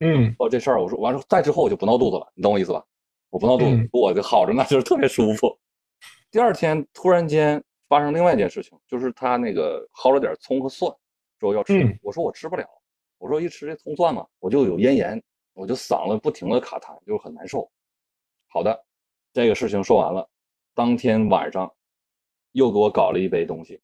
[0.00, 2.84] 嗯，哦，这事儿我说完了，再之后我就不闹肚子了，你懂我意思吧？
[3.30, 5.58] 我不闹肚子，我就好着呢， 就是特别舒服。
[6.30, 7.62] 第二天突然间。
[7.88, 10.92] 发生另外一件事情，就是他那个薅了点葱和蒜，
[11.38, 11.96] 说要吃。
[12.02, 12.66] 我说我吃不了，
[13.16, 15.22] 我说一吃这葱蒜嘛，我就有咽炎，
[15.52, 17.70] 我就嗓子不停的卡痰，就是很难受。
[18.48, 18.84] 好的，
[19.36, 20.26] 这个事情说完了，
[20.74, 21.70] 当天晚上
[22.52, 23.78] 又给我搞了一杯东西，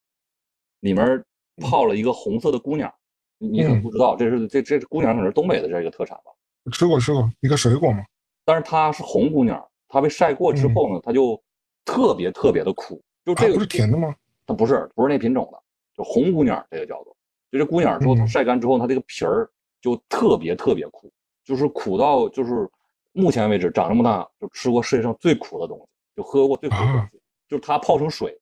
[0.79, 1.23] 里面
[1.57, 2.91] 泡了一个红色的姑娘，
[3.37, 6.71] 你可能不知道，这是这这姑娘可能是东北的这个特产吧？
[6.71, 8.03] 吃过吃过，一个水果嘛。
[8.43, 11.39] 但是它是红姑娘，它被晒过之后呢，它就
[11.85, 12.99] 特别特别的苦。
[13.23, 14.15] 就这个不是甜的吗？
[14.47, 15.63] 它不是，不是那品种的，
[15.95, 17.15] 就红姑娘这个叫做。
[17.51, 19.47] 就这姑娘之后，它晒干之后，它这个皮儿
[19.79, 21.13] 就特别特别苦，
[21.45, 22.67] 就是苦到就是
[23.13, 25.85] 目前为止长这么大就吃过世界上最苦的东西，
[26.17, 28.37] 就喝过最苦的东西，就是它泡成水。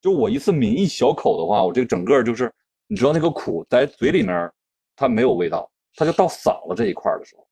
[0.00, 2.52] 就我一次抿一小口的话，我这个整个就是，
[2.86, 4.52] 你知道那个苦在嘴里面
[4.94, 7.46] 它没有味道，它就到嗓子这一块的时候，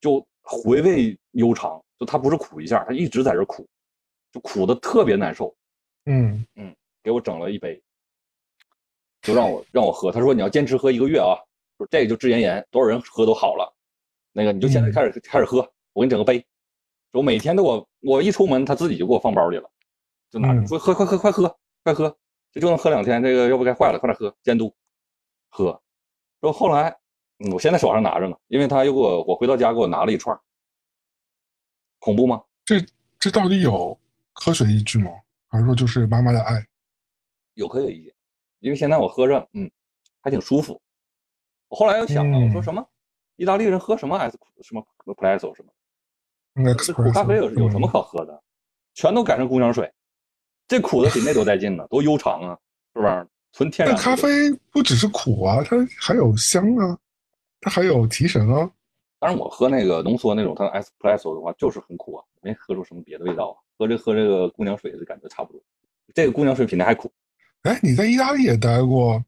[0.00, 1.82] 就回味悠长。
[1.98, 3.66] 就它不是苦一下，它一直在这苦。
[4.32, 5.56] 就苦的特别难受，
[6.04, 7.80] 嗯嗯，给我整了一杯，
[9.22, 10.12] 就让我让我喝。
[10.12, 11.32] 他说你要坚持喝一个月啊，
[11.78, 13.75] 说这个就治咽炎，多少人喝都好了。
[14.36, 15.60] 那个你就现在开始开始喝，
[15.94, 16.44] 我给你整个杯。
[17.12, 19.70] 我每天都我我一出门，他自己就给我放包里了，
[20.30, 22.14] 就拿着说喝快喝快喝快喝，
[22.52, 23.22] 这就能喝两天。
[23.22, 24.76] 这个要不该坏了，快点喝，监督
[25.48, 25.80] 喝。
[26.42, 26.94] 说后来，
[27.38, 30.38] 嗯，我现在手上拿着呢，因为他又给我我回到家给我拿了一串，
[31.98, 32.44] 恐怖吗？
[32.62, 32.84] 这
[33.18, 33.98] 这到底有？
[34.34, 35.10] 科学依据吗？
[35.48, 36.62] 还是说就是妈妈的爱？
[37.54, 38.14] 有科学依据，
[38.58, 39.70] 因为现在我喝着，嗯，
[40.20, 40.78] 还挺舒服。
[41.68, 42.86] 我后来又想了，我说什么？
[43.36, 46.74] 意大利人喝什么 S 什么 Espresso 什么？
[46.74, 48.42] 这苦咖啡有有什么可喝的？
[48.94, 49.92] 全都改成姑娘水，
[50.66, 52.58] 这苦的比那都带劲呢，多悠长啊，
[52.94, 53.28] 是不是？
[53.52, 53.96] 纯天然。
[53.96, 56.98] 咖啡不只是苦啊，它还有香啊，
[57.60, 58.70] 它还有提神啊。
[59.18, 63.56] 当然，我喝那个浓缩那种，它 Espresso 的话就是很苦啊，没喝出什么别的味道啊。
[63.78, 65.60] 喝这喝这个姑娘水的感觉差不多，
[66.14, 67.12] 这个姑娘水比那还苦。
[67.62, 69.22] 哎，你在意大利也待过，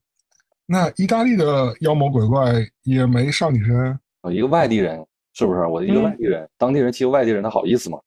[0.70, 2.52] 那意大利的妖魔鬼怪
[2.82, 3.74] 也没上你身
[4.20, 4.30] 啊？
[4.30, 5.02] 一个外地人
[5.32, 5.66] 是不是？
[5.66, 7.98] 我一个外地人，当地人欺负外地人，他好意思吗？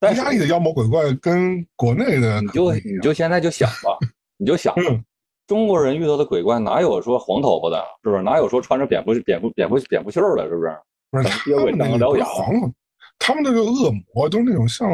[0.00, 3.96] 但意大利的妖魔鬼怪跟国内的，你就你就现在就想吧，
[4.36, 4.74] 你就想，
[5.46, 8.22] 中国人遇到的鬼怪哪有说黄头发的，是不是？
[8.22, 10.76] 哪有说穿着蝙蝠蝙蝠蝙蝠蝙蝠袖的，是不是？
[11.10, 12.72] 不是，他们那个黄，
[13.18, 14.90] 他们那个恶魔都是那种像。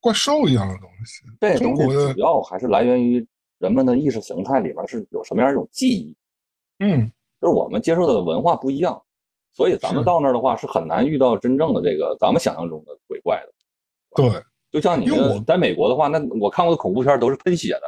[0.00, 3.26] 怪兽一样的东西，这东西主要还是来源于
[3.58, 6.14] 人们的意识形态里面是有什么样一种记忆，
[6.78, 7.10] 嗯，
[7.40, 9.00] 就是我们接受的文化不一样，
[9.52, 13.52] 所以咱们到那儿的话是很难遇到真正的这个咱们想象中的鬼怪的。
[14.16, 15.06] 对，就像你
[15.46, 17.82] 在美国的话，那我看过的恐怖片都是喷血的，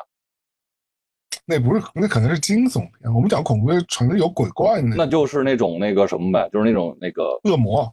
[1.45, 3.13] 那不是，那可能是惊悚片。
[3.15, 7.93] 我们讲恐怖片，纯是有鬼怪的，那就是那种那个什么呗，就是那种那个恶魔。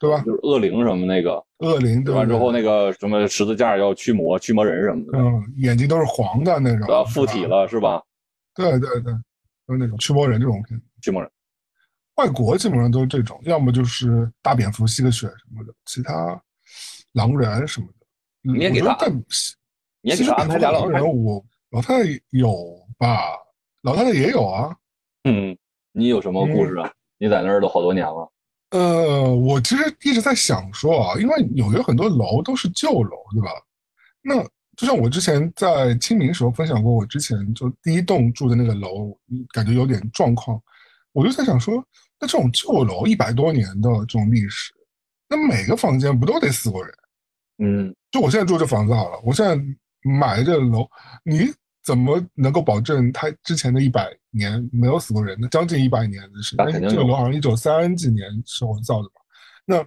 [0.00, 0.22] 对吧？
[0.24, 8.00] 就是恶灵什么那个恶灵，对吧之后那个什么十字架要驱魔驱魔人什么的，嗯，眼睛都是黄的那种，附体了是吧？
[8.54, 9.12] 对对对，
[9.68, 10.80] 就是那种驱魔人这种片。
[11.02, 11.30] 驱魔人，
[12.14, 16.42] 外国基本上都是这种，要么就是大蝙蝠吸个血什么的，其他
[17.12, 18.06] 狼人什么的。
[18.40, 18.96] 你也给他，
[20.00, 22.50] 你也给他安排俩狼人，我老太太有
[22.96, 23.36] 吧？
[23.82, 24.74] 老太太也有啊。
[25.24, 25.56] 嗯，
[25.92, 26.90] 你有什么故事啊？
[27.18, 28.32] 你在那儿都好多年了。
[28.70, 33.50] 呃，我其实一直在想说啊，因为纽约很多楼都是旧楼，对吧？
[34.22, 34.42] 那
[34.78, 39.12] 就像我之前在清明时候分享过，我之前就第一栋住的那个楼，
[39.52, 40.58] 感觉有点状况，
[41.12, 41.84] 我就在想说，
[42.20, 44.72] 那这种旧楼一百多年的这种历史，
[45.28, 46.94] 那每个房间不都得死过人？
[47.58, 49.60] 嗯，就我现在住这房子好了，我现在
[50.08, 50.88] 买这楼，
[51.24, 51.52] 你。
[51.84, 55.48] 怎么能够保证它之前的一百年没有死过人呢？
[55.50, 59.22] 将近一百年的时间，这个楼好像一九三几年时候造的吧？
[59.64, 59.86] 那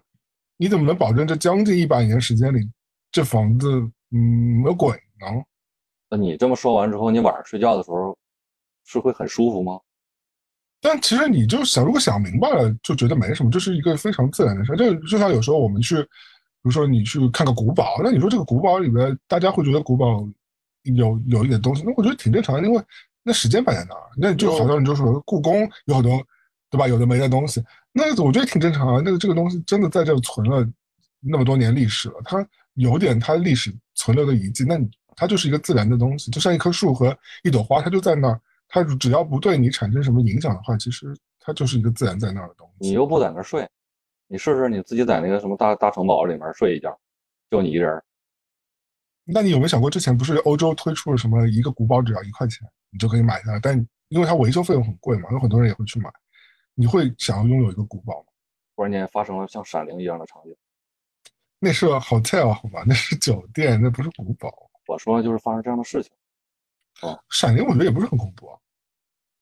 [0.58, 2.68] 你怎么能保证这将近一百年时间里，
[3.12, 5.44] 这房子嗯没有鬼呢？
[6.10, 8.18] 那你这么说完之后，你晚上睡觉的时候
[8.86, 9.80] 是会很舒服吗？
[10.82, 14.76] 但其实你就想，如果想明白了，就觉得没什么，这是一个非常自然的事。
[14.76, 16.08] 就就像有时候我们去，比
[16.64, 20.28] 如说你去看个古堡，那你说这个古堡里边，大家会觉得古堡。
[20.96, 22.84] 有有一点东西，那我觉得挺正常的，因为
[23.22, 26.20] 那时间摆在那儿，那就好多人就说故宫有很多，
[26.72, 26.88] 对吧？
[26.88, 29.00] 有的没的东西，那我觉得挺正常啊。
[29.06, 30.68] 那个这个东西真的在这存了
[31.20, 32.44] 那么多年历史了，它
[32.76, 34.80] 有点它历史存留的遗迹，那
[35.16, 42.88] 它就是一个自然的东西，就像一棵树和一朵花，它就在那儿，它只要不对你产生什么影响的话，其实它就是一个自然在那儿的东西。
[42.88, 43.68] 你又不在那儿睡，
[44.28, 46.98] 你试试你自己在那个什么大大城堡里面睡一觉，
[47.50, 48.02] 就你一人。
[49.24, 53.60] 那你有没有想过，之前不是欧洲推出了什么一个古堡只要一块钱，你就可以买下来？
[53.62, 53.78] 但
[54.10, 56.10] 因为它维修费用很贵嘛，有很多人也会去买。
[56.74, 58.26] 你会想要拥有一个古堡吗？
[58.76, 60.56] 突然间发生了像《闪灵》一样的场景。
[61.64, 62.84] 那是 hotel 好吧？
[62.88, 64.52] 那是酒店，那不是古堡。
[64.88, 66.12] 我说的就是发生这样的事情。
[67.04, 68.58] 哦，《闪灵》我觉得也不是很恐怖啊。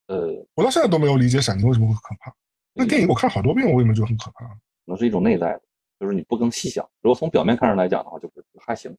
[0.08, 2.36] 呃，我到现在都没有理解《闪灵》为什么会可怕。
[2.74, 4.46] 那电影我看好多遍，我为什么觉得很可怕？
[4.46, 4.52] 可
[4.86, 5.62] 能是一种内在的，
[5.98, 6.88] 就是你不更细想。
[7.02, 8.94] 如果从表面看上来讲的话，就还行。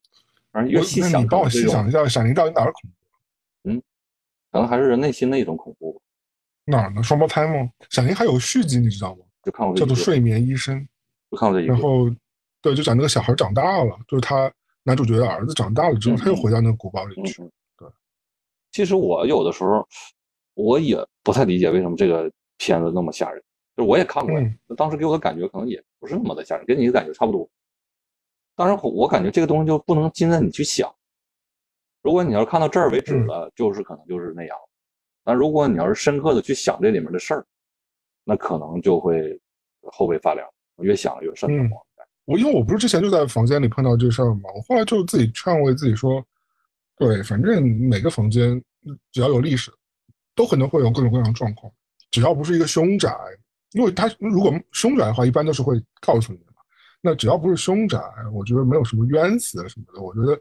[0.51, 3.71] 反正越细想，你帮我细想一下，《闪灵》到底哪儿恐怖？
[3.71, 3.83] 嗯，
[4.51, 6.01] 可能还是人内心的一种恐怖。
[6.65, 7.03] 哪儿呢？
[7.03, 7.55] 双胞胎吗？
[7.91, 9.25] 《闪灵》还有续集，你知道吗？
[9.43, 10.81] 就看过叫做《睡眠医生》，
[11.31, 11.73] 就看过这一个。
[11.73, 12.11] 然后，
[12.63, 14.53] 对，就讲那个小孩长大了，就是他
[14.83, 17.43] 男主角的儿子长大了之后，他又回到那个古堡里去。
[17.77, 17.89] 对，
[18.73, 19.87] 其实我有的时候
[20.55, 23.43] 我也不太理解为什么这个片子那么吓人，
[23.77, 24.35] 就我也看过，
[24.77, 27.49] 当时给我的感觉可能也不是那么的吓人，跟你的感觉差不多。
[28.57, 30.93] 当然，我感觉这个东西就不能禁在你去想。
[32.03, 34.57] 如果你要是看到这儿为止了，就是可能就是那样。
[35.25, 37.47] 但如果你要是深刻的去想这里面的事儿，
[38.25, 39.39] 那可能就会
[39.85, 40.47] 后背发凉，
[40.79, 41.83] 越想越瘆得慌。
[42.31, 46.25] 我因为我不是之前就在房间里碰到这事儿嘛，我后来就自己劝慰自己说，
[46.97, 48.63] 对，反正每个房间
[49.11, 49.69] 只要有历史，
[50.37, 51.73] 都可能会有各种各样的状况。
[52.13, 53.13] 只要不是一个凶宅，
[53.73, 56.63] 因为他如果凶宅的话，一般都是会告诉你的嘛。
[57.01, 57.99] 那只要不是凶宅，
[58.33, 60.01] 我觉得没有什么冤死什么的。
[60.01, 60.41] 我觉得，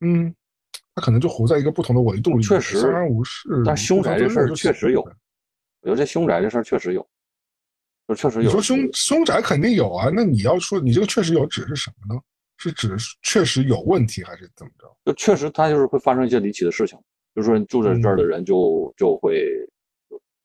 [0.00, 0.34] 嗯，
[0.96, 3.48] 他可能就活在一个不同的维度里，确实相安无事。
[3.64, 7.08] 但凶宅这事儿确实有，我觉得这凶宅这事儿确实有，
[8.10, 8.46] 就确实有。
[8.46, 10.10] 你说凶凶宅肯定有啊？
[10.12, 12.20] 那你要说你这个确实有，指是什么呢？
[12.56, 14.96] 是指确实有问题，还是怎么着？
[15.04, 16.98] 就确实他就是会发生一些离奇的事情，
[17.34, 19.46] 就是说住在这儿的人就就会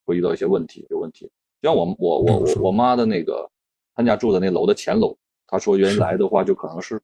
[0.06, 1.30] 会遇到一些问题，有问题。
[1.62, 3.50] 像我我我我我妈的那个，
[3.96, 5.18] 她家住的那楼的前楼。
[5.48, 7.02] 她说：“原来的话就可能是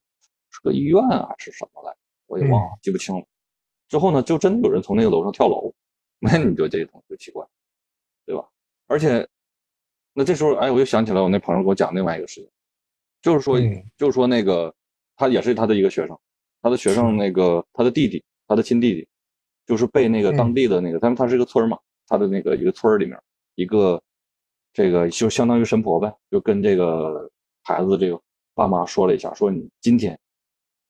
[0.50, 1.94] 是个医院啊，是什么来？
[2.26, 3.24] 我也忘了，记不清了。
[3.88, 5.72] 之后呢，就真的有人从那个楼上跳楼，
[6.18, 7.46] 那你就这东西就奇怪，
[8.24, 8.44] 对吧？
[8.86, 9.28] 而且，
[10.12, 12.50] 那这时候，哎，我又想起来，我那朋友给我讲另外一个事情，
[13.22, 13.58] 就是说，
[13.96, 14.74] 就是说那个
[15.16, 16.18] 他也是他的一个学生，
[16.60, 19.08] 他的学生那个他的弟弟，他的亲弟弟，
[19.66, 23.18] 就是被那个当地的那个，他们他是一个村嘛，他的那个一个村里面
[23.54, 24.02] 一个
[24.72, 27.30] 这个就相当于神婆呗，就跟这个
[27.62, 28.20] 孩子这个。”
[28.54, 30.16] 爸妈说了一下，说你今天，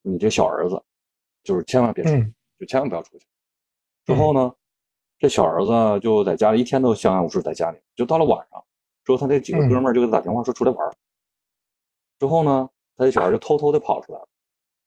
[0.03, 0.83] 你这小儿子，
[1.45, 3.27] 就是千万别出去，就千万不要出去。
[4.05, 4.53] 之后呢，
[5.17, 7.79] 这小儿子就在家里一天都相安无事，在家里。
[7.95, 8.65] 就到了晚上，
[9.05, 10.97] 之后他这几个哥们儿就给他打电话说出来玩。
[12.19, 14.29] 之后呢，他这小孩就偷偷的跑出来了，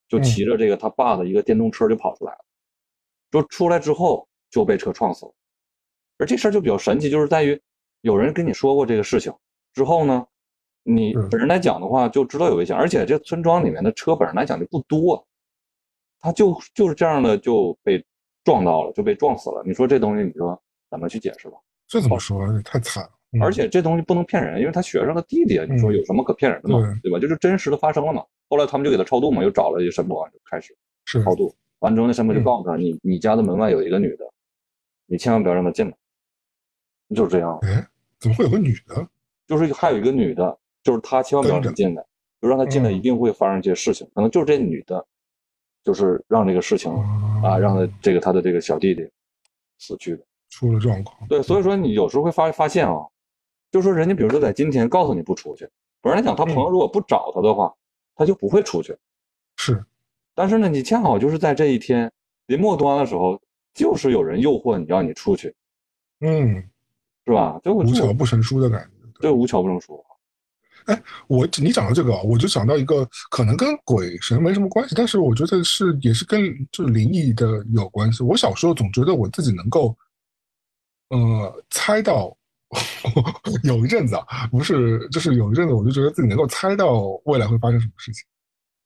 [0.08, 2.38] 就骑着这个他爸的一个电动车就跑出来了。
[3.30, 5.32] 就出来之后就被车撞死了。
[6.18, 7.60] 而这事儿就比较神奇，就是在于
[8.00, 9.32] 有人跟你说过这个事情
[9.72, 10.26] 之后呢。
[10.88, 15.26] 你本人来讲的话，就知道有危险，而且这村庄里面的车本身来讲就不多，
[16.20, 18.06] 他就就是这样的就被
[18.44, 19.64] 撞到了，就被撞死了。
[19.66, 20.56] 你说这东西，你说
[20.88, 21.58] 怎么去解释吧？
[21.88, 22.38] 这怎么说？
[22.62, 23.10] 太惨了。
[23.40, 26.78] 而且这东西不能骗人，因为他学生的弟弟，你说有什么可骗人的吗？
[27.02, 27.18] 对吧？
[27.18, 28.24] 就是真实的发生了嘛。
[28.48, 30.76] 后来他们就给他超度嘛，又找了一个神婆就开始
[31.24, 31.54] 超度。
[31.80, 34.24] 完之后，那神婆就告诉他：“你你家的门外有一个女的，
[35.06, 35.94] 你千万不要让她进来。”
[37.14, 37.58] 就是这样。
[37.62, 37.86] 哎，
[38.18, 39.06] 怎么会有个女的？
[39.46, 42.04] 就是还有一个女的，就是她千万不要让她进来，
[42.40, 45.04] 就让她进来一定会发生这些事情，可能就是这女的，
[45.84, 46.90] 就是让这个事情
[47.44, 49.08] 啊，让她这个她的这个小弟弟
[49.78, 51.28] 死去的，出了状况。
[51.28, 52.94] 对，所以说你有时候会发发现啊，
[53.76, 55.68] 就说人家比如说在今天告诉你不出去，
[56.00, 57.74] 本来想他朋友如果不找他的话，
[58.14, 58.96] 他就不会出去。
[59.56, 59.84] 是，
[60.34, 62.10] 但是呢，你恰好就是在这一天
[62.46, 63.40] 临末端的时候，
[63.74, 65.54] 就是有人诱惑你，让你出去。
[66.20, 66.64] 嗯。
[67.28, 67.60] 是吧？
[67.64, 70.00] 就无巧不成书的感觉，对，无巧不成书。
[70.84, 78.22] 哎，我你讲到这个，我就想到一个可能跟鬼神没什么关系，但是我觉得是也是跟就是灵异的有关系。
[78.22, 79.96] 我小时候总觉得我自己能够，
[81.08, 82.36] 呃，猜到
[83.62, 88.24] 有一阵子啊，不是，就是有一阵子我就觉得自己能够猜到未来会发生什么事情。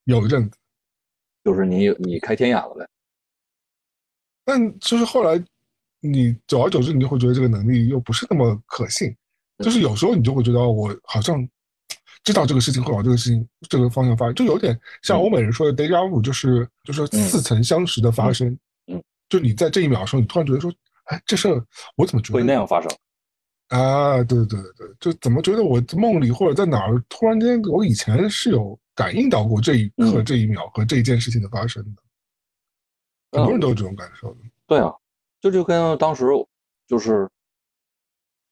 [0.05, 0.57] 有一阵子，
[1.45, 2.87] 就是你你开天眼了呗。
[4.45, 5.43] 但就是后来。
[6.03, 9.15] 你久而久之，你就会觉得这个能力又不是那么可信，
[9.59, 11.47] 就是有时候你就会觉得我好像
[12.25, 18.49] 知道这个事情会往这个事情这个方向发展，就有点像欧美人说的 deja vu，就是就是似曾相识的发生。
[18.87, 20.73] 嗯，就你在这一秒的时候，你突然觉得说，
[21.05, 21.63] 哎，这事儿
[21.97, 22.91] 我怎么觉得会那样发生？
[23.71, 32.03] 啊，对对对对，就怎么觉得我梦里或者在哪儿，突然间我以前是有感应到过这一刻、这一秒和这一件事情的发生的。
[33.33, 34.41] 很多人都有这种感受的。
[34.67, 34.95] 对啊。
[35.41, 36.27] 就就跟当时
[36.87, 37.27] 就是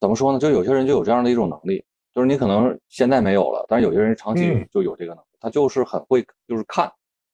[0.01, 0.39] 怎么说呢？
[0.39, 6.91] 就有些人就有这样的一种能力，就是你可能现在没有了，但是有些人长期就有这个能力，他就是很会就是看，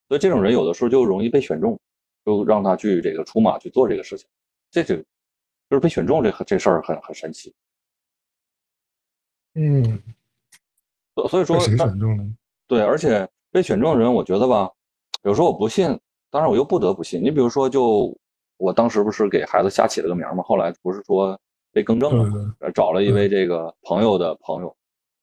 [0.08, 1.78] 所以这种人有的时候就容易被选中，
[2.24, 4.26] 就让他去这个出马去做这个事情，
[4.72, 5.04] 这就就
[5.70, 7.54] 是被选中这这事儿很很神奇。
[9.54, 10.02] 嗯，
[11.28, 12.24] 所以说谁选中了？
[12.66, 14.70] 对，而且被选中的人，我觉得吧，
[15.22, 15.98] 有时候我不信，
[16.30, 17.22] 当然我又不得不信。
[17.22, 18.16] 你比如说就。
[18.56, 21.38] 我当时不是给孩子瞎起了个名嘛，后来不是说
[21.72, 22.54] 被更正了嘛？
[22.72, 24.74] 找了一位这个朋友的朋友，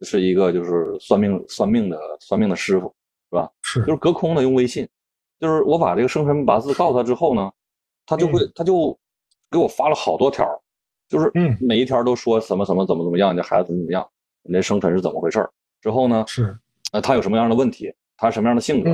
[0.01, 2.93] 是一个就是算命算命的算命的师傅，
[3.29, 3.49] 是吧？
[3.61, 4.87] 是，就是隔空的用微信，
[5.39, 7.49] 就是我把这个生辰八字告诉他之后呢，
[8.05, 8.95] 他就会他就
[9.49, 10.45] 给我发了好多条，
[11.07, 14.07] 就是每一条都说什么什么怎么怎么样，你这孩子怎么怎么样，
[14.43, 15.47] 你的生辰是怎么回事
[15.81, 16.57] 之后呢，是，
[16.91, 18.91] 呃，他有什么样的问题，他什么样的性格，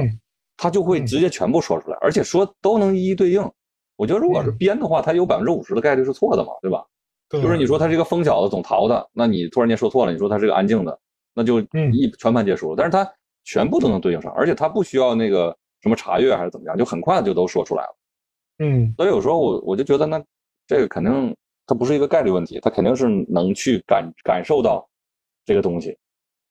[0.55, 3.51] 他就会直接全部说出来，而且说都能一一对应。
[3.95, 6.85] 我觉得如果是编的话，他有百分之五十的概率是错的嘛，对吧？
[7.29, 10.97] 就是你说他是一个疯小子，总逃的，那你突然间说错了，你说他是个安静的，
[11.33, 11.59] 那就
[11.91, 12.75] 一全盘皆输了。
[12.77, 13.05] 但是他
[13.43, 17.97] 全部都能对应上，而且他不需要那个什么查阅还是怎么样，就很快就都说出来了。
[18.59, 20.23] 嗯，所以有时候我我就觉得，那
[20.65, 21.35] 这个肯定
[21.65, 24.87] 他不是一个概率问题，他肯定是能去感感受到
[25.47, 25.97] 这个东西，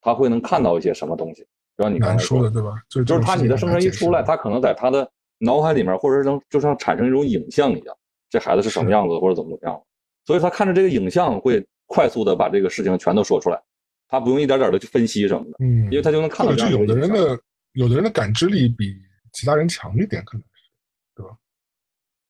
[0.01, 1.47] 他会能看到一些什么东西。
[1.77, 2.73] 就像你刚才说的，对吧？
[2.89, 5.09] 就就是他你的生成一出来，他可能在他的。
[5.39, 7.95] 脑海里面，或者是能就像产生一种影像一样，
[8.31, 9.83] 这孩子是什么样子，或者怎么怎么样，
[10.25, 13.63] 所以他看着这个影像会快速的把这个事情全都说出来，
[14.09, 16.55] 他不用一点点的去分析什么的，嗯，因为他就能看到。
[16.55, 17.39] 就有的人的
[17.73, 18.97] 有的人的感知力比
[19.35, 20.71] 其他人强一点，可能是，
[21.17, 21.37] 对吧？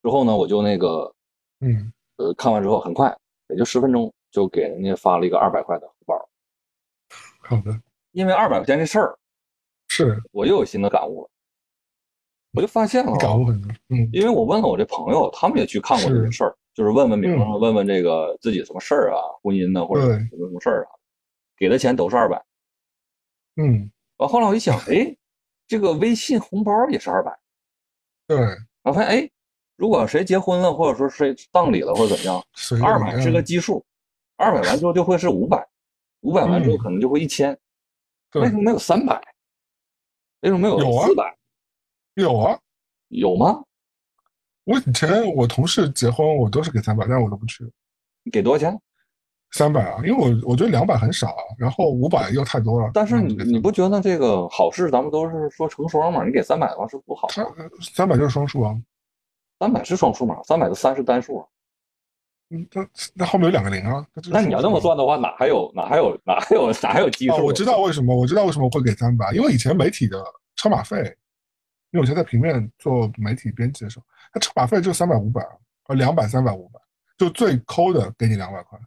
[0.03, 1.15] 之后呢，我就那个，
[1.61, 3.17] 嗯，呃，看完之后很快，
[3.51, 5.89] 也就十分钟，就给人家发了一个二百块的。
[7.49, 7.81] 好的，
[8.13, 9.19] 因为二百块钱这事儿，
[9.89, 10.23] 是。
[10.33, 11.31] 我又有新的感悟了。
[12.53, 20.89] 我就发现了，感悟很多，嗯，因为我问了我这朋友，他们也去看过这个事儿，就是问问名，问问这个自己什么事儿啊，婚姻呢，或者什么什么事儿啊，
[21.59, 22.43] 给的钱都是二百，
[23.57, 25.15] 嗯，完后来我一想，哎，
[25.69, 27.39] 这个微信红包也是二百，
[28.27, 28.39] 对，
[28.85, 29.31] 我发现，哎，
[29.77, 32.43] 如果谁结婚了，或者说谁葬礼了，或者怎么样，
[32.83, 33.85] 二百是个基数，
[34.39, 35.69] 二百完之后就会是五百，
[36.27, 37.57] 五百万之后可能就会一千，
[38.35, 39.15] 为什么没有三百？
[40.41, 41.37] 为什么没有四百？
[42.15, 42.59] 有啊，
[43.09, 43.63] 有吗？
[44.65, 47.63] 我以前我同事结婚，我都是给三百，但是我都不去。
[48.25, 48.77] 你给多少钱？
[49.53, 52.91] 三百啊，因为我我觉得两百很少，然后五百又太多了。
[52.93, 56.25] 但是你你不觉得这个好事，咱们都是说成双嘛？
[56.25, 57.29] 你给三百的话是不好。
[57.29, 58.75] 三百就是双数啊。
[59.61, 60.43] 三百是双数嘛？
[60.43, 61.47] 三百的三是单数啊。
[62.51, 64.07] 嗯，那那后面有两个零啊。
[64.31, 67.45] 那你要这么算的话，哪还有哪还有哪还有哪还有基数？
[67.45, 70.23] 我知道为什么，我知道为什么会给三百，因为以前媒体的
[70.57, 71.17] 车马费。
[71.93, 75.41] 因为我现在平面做媒体编辑的时候，他车马费就三百五百
[75.85, 76.81] 啊，两百三百五百，
[77.17, 78.79] 就最抠的给你两百块，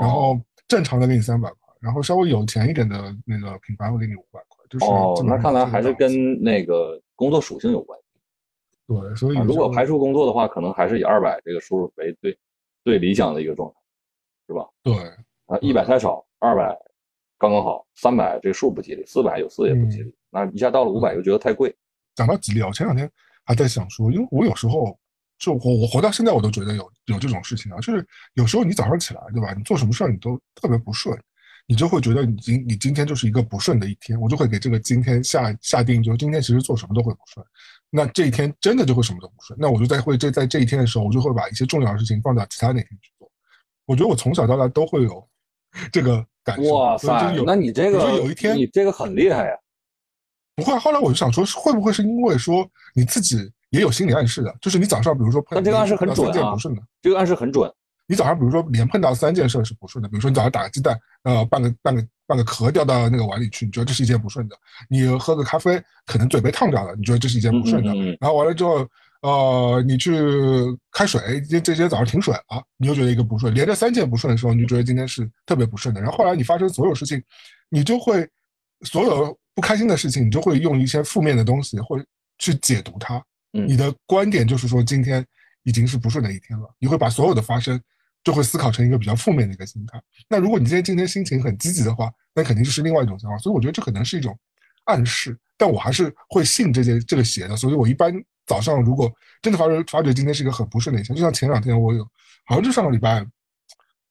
[0.00, 4.64] 然后正常的给你三百块，然后稍微有钱一点的那个品牌会给你五百块。
[4.68, 8.04] 就是哦，那看来还是跟那个工作属性有关系。
[8.88, 12.36] 对，所以如果排除工作的话，可能还是以二百这个数为最
[12.86, 13.74] 最理想的一个状态，
[14.46, 14.64] 是吧？
[14.84, 14.94] 对
[15.46, 16.72] 啊，一百太少，二百
[17.36, 21.74] 刚刚好，三百这数不吉利，四百有四也不吉利，那一下到了五百又觉得太贵。
[22.14, 23.10] 讲到吉利，我前两天
[23.44, 24.96] 还在想说，因为我有时候
[25.36, 29.52] 就我我活到现在，我都觉得有有这种事情啊，就是有时候你早上起来，对吧？
[29.52, 31.20] 你做什么事儿你都特别不顺，
[31.66, 37.44] 你就会觉得你今你今天就是一个不顺的一天，我就会给这个今天下下定，就是今天其实做什么都会不顺，
[37.96, 43.26] 那这一天真的就会什么都不顺，那我就在会这在这一天的时候，我就会把一些重要的事情放到其他那天去做。
[43.86, 45.26] 我觉得我从小到大都会有
[45.90, 46.74] 这个感受。
[46.74, 49.56] 哇塞，那你这个有一天你这个很厉害呀。
[50.54, 57.72] 不会，后来我就想说，会不会是因为说你自己也有心理暗示的，就是你早上比如说碰这个暗示很准啊，不顺的，这个暗示很准。
[58.06, 64.56] 你早上比如说连碰到三件事是不顺的，比如说你早上打个鸡蛋，呃，半个半个半个壳掉到那个碗里去，你觉得这是一件不顺的；
[64.88, 67.94] 你喝个咖啡，可能嘴被烫着了，你觉得这是一件不顺的。
[68.20, 68.86] 然后完了之后，
[69.22, 70.12] 呃，你去
[70.90, 73.54] 开水，这这天早上停水了，你又觉得一个不顺。
[73.54, 76.00] 连着三件不顺的时候，你就觉得今天是特别不顺的。
[76.00, 77.22] 然后后来你发生所有事情，
[77.68, 78.28] 你就会
[78.82, 81.98] 所有不开心的事情，你就会用一些负面的东西或
[82.38, 83.22] 去解读它。
[83.52, 85.24] 你的观点就是说今天
[85.62, 87.80] 已经是不顺的一天了，你会把所有的发生。
[88.26, 90.02] 就会思考成一个比较负面的一个心态。
[90.28, 93.38] 那如果你今天今天心情很积极的话，那肯定就是另外一种想法。
[93.38, 94.36] 所以我觉得这可能是一种
[94.86, 97.56] 暗示，但我还是会信这些这个邪的。
[97.56, 98.12] 所以我一般
[98.44, 99.08] 早上如果
[99.40, 102.02] 真的发觉发觉今天是一个很不顺的一天，就像前两天我有，
[102.46, 103.24] 好像就上个礼拜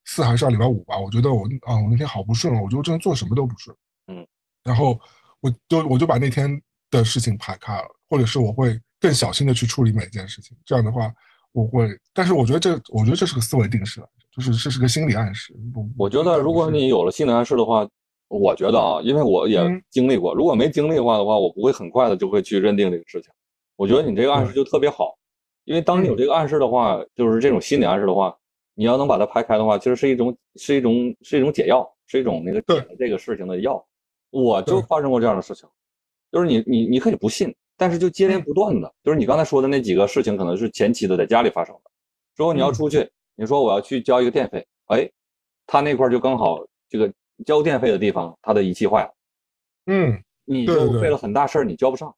[0.06, 3.76] 四还是上礼拜五吧，我觉得我啊我那天好不顺哦，我觉得真的做什么都不顺。
[4.08, 4.26] 嗯，
[4.64, 4.98] 然后
[5.42, 6.50] 我就我就把那天
[6.90, 10.56] 的事情排开了，或者是我会更小心的去处理每一件事情。
[10.64, 11.14] 这样的话。
[11.56, 15.56] 我会，但是我觉得这，我觉得这是个思维定式，就是这是个心理暗示。
[15.98, 17.88] 我觉得如果你有了心理暗示的话，
[18.28, 19.58] 我觉得啊，因为我也
[19.90, 23.32] 经历过，如果没经历的话的话，我不会很快的就会去认定这个事情。
[23.78, 25.18] 我觉得你这个暗示就特别好，
[25.64, 28.36] 因为当你有这个暗示的话，就是这种心理暗示的话，
[28.74, 33.82] 你要能把它排开的话，其实是一种是一种是一种解药，是一种那个解这个事情的药。
[34.30, 35.70] 我就发生过这样的事情，
[36.34, 37.56] 就是你你你可以不信。
[37.78, 41.92] 但是就接连不断的，就是你刚才说的那几个事情，可能是前期的在家里发生的。
[42.36, 45.10] 之后你要出去，你说我要去交一个电费，哎，
[45.68, 47.12] 他那块就刚好这个
[47.46, 49.14] 交电费的地方，他的仪器坏了，
[49.88, 52.14] 嗯，你就费了很大事儿，你交不上。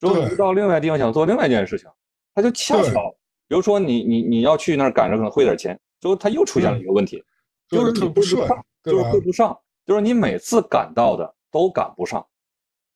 [0.00, 1.88] 之后你到另外地方想做另外一件事情，
[2.34, 3.14] 他就恰巧，
[3.48, 7.22] 比如说你你你要去那儿赶着可能汇点钱，之后他又出现了一个问题，
[7.68, 8.48] 就是你不顺，
[8.82, 12.24] 就是汇不上，就是你每次赶到的都赶不上。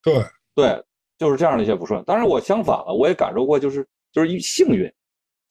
[0.03, 0.23] 对
[0.55, 0.85] 对。
[1.19, 4.91] 就是这样的一些不顺，当然我相反了，我也感受过，就是就是一幸运，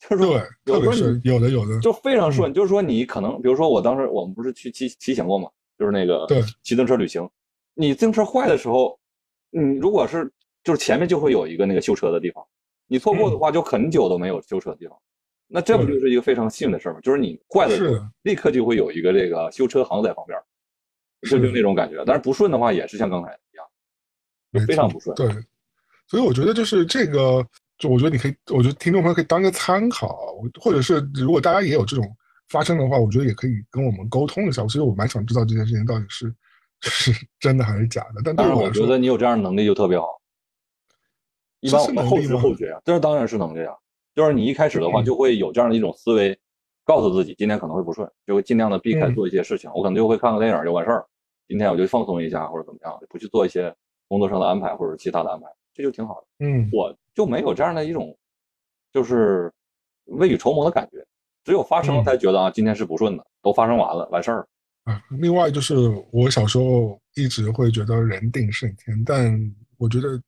[0.00, 1.78] 就是说有的有的有的。
[1.80, 7.28] 就非常顺，就是说你可能比如说我当时我们不是去骑骑行过嘛，就是那个对骑自行车旅行，
[7.74, 8.98] 你自行车坏的时候，
[9.50, 10.32] 你如果是
[10.64, 12.42] 就是前面就会有一个那个修车的地方，
[12.86, 14.98] 你错过的话就很久都没有修车的地方，
[15.46, 17.00] 那这不就是一个非常幸运的事儿吗？
[17.02, 20.38] 就是你坏了立刻就会有一个这个修车行在旁边，
[21.24, 22.02] 是就那种感觉。
[22.06, 23.66] 但是不顺的话也是像刚才一样，
[24.52, 25.14] 就非常不顺。
[25.14, 25.28] 对。
[26.08, 27.46] 所以我觉得就是这个，
[27.76, 32.04] 就我觉得你可以，我觉得听众朋友可以当个参考，或者是如果大家也有这种
[32.48, 34.62] 发生的话，我觉得也可以跟我们沟通一下。
[34.64, 36.34] 其实我蛮想知道这件事情到底是
[36.80, 38.22] 是真的还是假的。
[38.24, 40.06] 但当然，我觉得你有这样的能力就特别好。
[41.60, 43.74] 一般我们后知后觉啊，这当然是能力啊。
[44.14, 46.38] 就是你一开始的话就会有这样的一种思维，
[46.84, 49.70] 告诉自己今天可能会不顺，就会尽量的避开做一些事情。
[49.74, 51.04] 我可能就会看个电影就完事儿，
[51.46, 53.74] 今天我就放松一下或者怎么样，不去做一些
[54.08, 55.46] 工作上的安排或者其他的安排。
[55.78, 58.18] 这就挺好的，嗯，我就没有这样的一种，
[58.92, 59.52] 就是
[60.06, 61.06] 未雨绸缪的感觉，
[61.44, 64.48] 只有发生了才觉得啊，今天是不顺的，都发生完了，完事儿。
[64.82, 65.76] 啊，另外就是
[66.10, 69.38] 我小时候一直会觉得人定胜天，但
[69.76, 70.20] 我觉得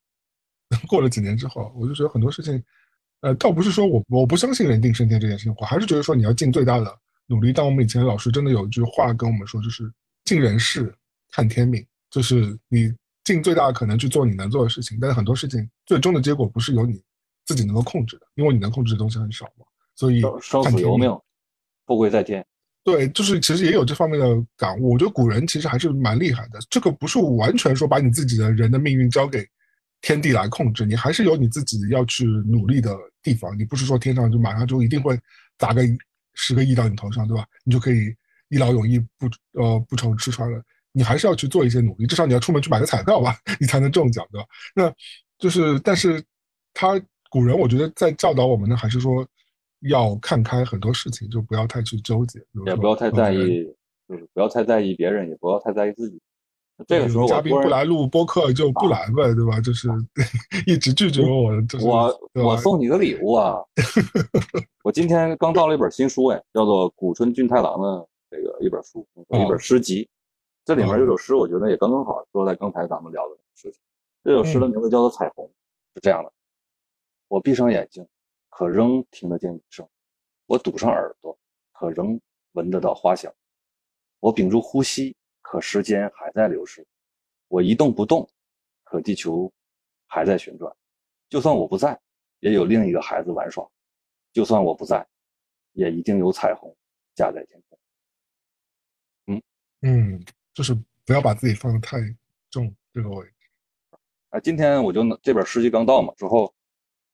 [0.87, 2.63] 过了几年之后，我就觉得很多事情，
[3.23, 6.97] 呃，倒不是说我我不相信人定胜天这件事情，我还是觉得说你要尽最大的
[7.27, 7.53] 努力。
[7.53, 9.93] 但我们以前老师真的有一句话跟我们说，就是
[10.23, 10.95] 尽人事
[11.33, 12.95] 看天命，就是你。
[13.33, 17.01] 尽最大的可能去做你能做的事情，但是很多事情最终的结果不是由你
[17.47, 19.65] 自己能够控制的，因为你能控制的东西很少嘛。
[19.95, 21.11] 所以生死由命，
[21.87, 22.45] 富贵在天。
[22.83, 24.27] 对，就是其实也有这方面的
[24.57, 24.95] 感悟。
[24.95, 26.59] 我觉得古人其实还是蛮厉害的。
[26.71, 29.47] 这个不是完全说把你自己的人的命运交给
[30.01, 33.57] 天地来控制，你还是有你自己要去努力的地方。
[33.59, 35.19] 你不是说天上就马上就一定会
[35.59, 35.83] 砸个
[36.35, 37.45] 十个亿到你头上，对吧？
[37.65, 38.15] 你就可以
[38.49, 40.63] 一劳永逸，不呃不愁吃穿了。
[40.93, 44.47] 你还是要去做一些努力，至少你要出门去买个彩票吧，你才能中奖，对吧？
[44.75, 44.93] 那
[45.39, 46.23] 就是，但是
[46.75, 49.27] 他古人，我觉得在教导我们呢，还是说
[49.89, 53.65] 要看开很多事情，就不要太去纠结，也不要太在意，
[54.09, 56.21] 就是不要太在意别人，也不要太在意自己。
[56.87, 59.61] 这个时候，嘉宾不来录播客就不来呗，对吧？
[59.61, 59.89] 就是
[60.67, 61.53] 一直拒绝我。
[61.83, 63.57] 我我送你个礼物啊！
[64.83, 70.09] 我今天刚到了一本新书，哎，叫做古村俊太郎的这个一本书，一本诗集。
[70.71, 73.81] 这里面有首诗，我觉得也刚刚好说在刚才咱们聊的事情。
[74.23, 75.45] 这首诗的名字叫做《彩虹》，
[75.95, 76.33] 是这样的：
[77.27, 78.07] 我闭上眼睛，
[78.51, 79.85] 可仍听得见雨声；
[80.47, 81.37] 我堵上耳朵，
[81.73, 82.21] 可仍
[82.53, 83.33] 闻得到花香；
[84.21, 86.85] 我屏住呼吸，可时间还在流逝；
[87.49, 88.25] 我一动不动，
[88.85, 89.53] 可地球
[90.07, 90.73] 还在旋转。
[91.29, 92.01] 就算我不在，
[92.39, 93.69] 也有另一个孩子玩耍；
[94.33, 95.05] 就算我不在，
[95.73, 96.73] 也一定有彩虹
[97.17, 97.79] 架在天空。
[99.27, 99.43] 嗯。
[99.83, 100.75] 嗯，就是
[101.05, 101.99] 不要把自己放得太
[102.51, 103.33] 重这个位置。
[104.31, 106.55] 啊，今天我就这本诗集刚到嘛，之后，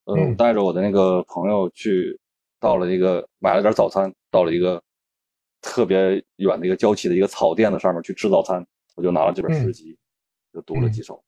[0.05, 2.19] 呃，我带着我的那个朋友去，
[2.59, 4.81] 到了一个买了点早餐，到了一个
[5.61, 8.65] 特别远的一个郊区的一个草甸子上面去吃早餐，
[8.95, 9.97] 我就拿了这本诗集，
[10.53, 11.23] 就读了几首，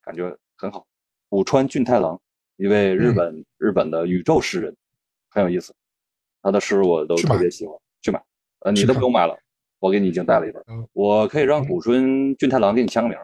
[0.00, 0.86] 感觉很好。
[1.28, 2.20] 武川俊太郎，
[2.56, 4.74] 一位日本日本的宇宙诗人，
[5.28, 5.74] 很有意思，
[6.40, 8.22] 他的诗我都特别喜欢，去买。
[8.60, 9.38] 呃，你都不用买了，
[9.82, 10.62] 我给你已经带了一本，
[10.92, 12.00] 我可以让古川
[12.36, 13.18] 俊太郎给你签个名。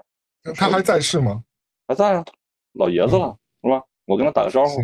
[0.57, 1.45] 他还在世吗？
[1.87, 2.25] 还在啊，
[2.73, 3.81] 老爷子了，是吧？
[4.07, 4.81] 我跟他打个招呼，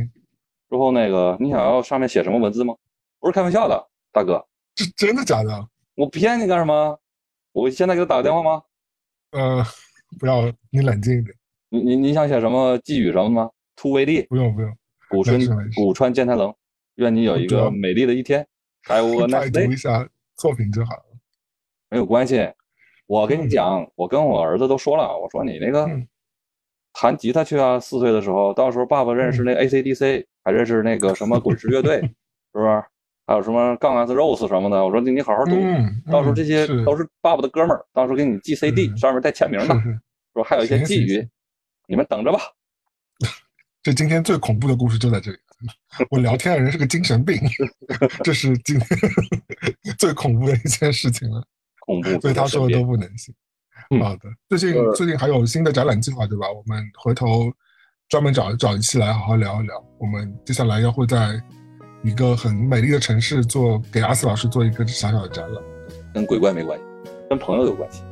[0.71, 2.77] 之后那个，你想要上面写什么文字吗？
[3.19, 4.47] 不是开玩笑的，大哥，
[4.77, 5.69] 这真的假的？
[5.97, 6.97] 我骗你干什么？
[7.51, 8.63] 我现在给他打个电话吗？
[9.33, 9.65] 呃，
[10.21, 11.35] 不要，你冷静一点。
[11.71, 13.51] 你你你想写什么寄语什么吗？
[13.75, 14.73] 突围力不用不用。
[15.11, 15.41] 古川
[15.75, 16.55] 古川健太郎，
[16.95, 18.47] 愿你有一个美丽的一天。
[18.85, 21.05] 还有我 那读一下作品就好了。
[21.95, 22.51] 没有关系，
[23.07, 25.89] 我跟你讲，我跟我儿子都说了，我说你那个
[26.93, 32.01] 弹吉他去啊，四岁的时候，到时候爸爸认识那 AC/DC，还认识那个什么滚石乐队，
[32.53, 32.83] 是不是？
[33.27, 34.85] 还有什么杠 S Rose 什么的？
[34.85, 35.53] 我说你你好好读，
[36.11, 39.75] 到时候这些都是爸爸的哥们儿，到时候给你寄 CD，上面带签名的，
[40.35, 41.27] 说还有一些寄语。
[41.87, 42.39] 你们等着吧，
[43.83, 45.39] 这今天最恐怖的故事就在这里。
[46.11, 47.39] 我聊天的人是个精神病，
[48.23, 48.89] 这是今天
[49.99, 51.43] 最恐怖的一件事情了。
[51.87, 53.35] 恐怖，所以他说的都不能信。
[54.01, 56.47] 好的，最近最近还有新的展览计划，对吧？
[56.51, 57.53] 我们回头
[58.09, 59.85] 专门找找一期来好好聊一聊。
[59.99, 61.41] 我们接下来要会在
[62.03, 65.63] 一个很美丽的城市做给阿斯老师做一个小小的展览，
[66.15, 66.85] 跟鬼怪没关系，
[67.29, 68.03] 跟朋友有关系。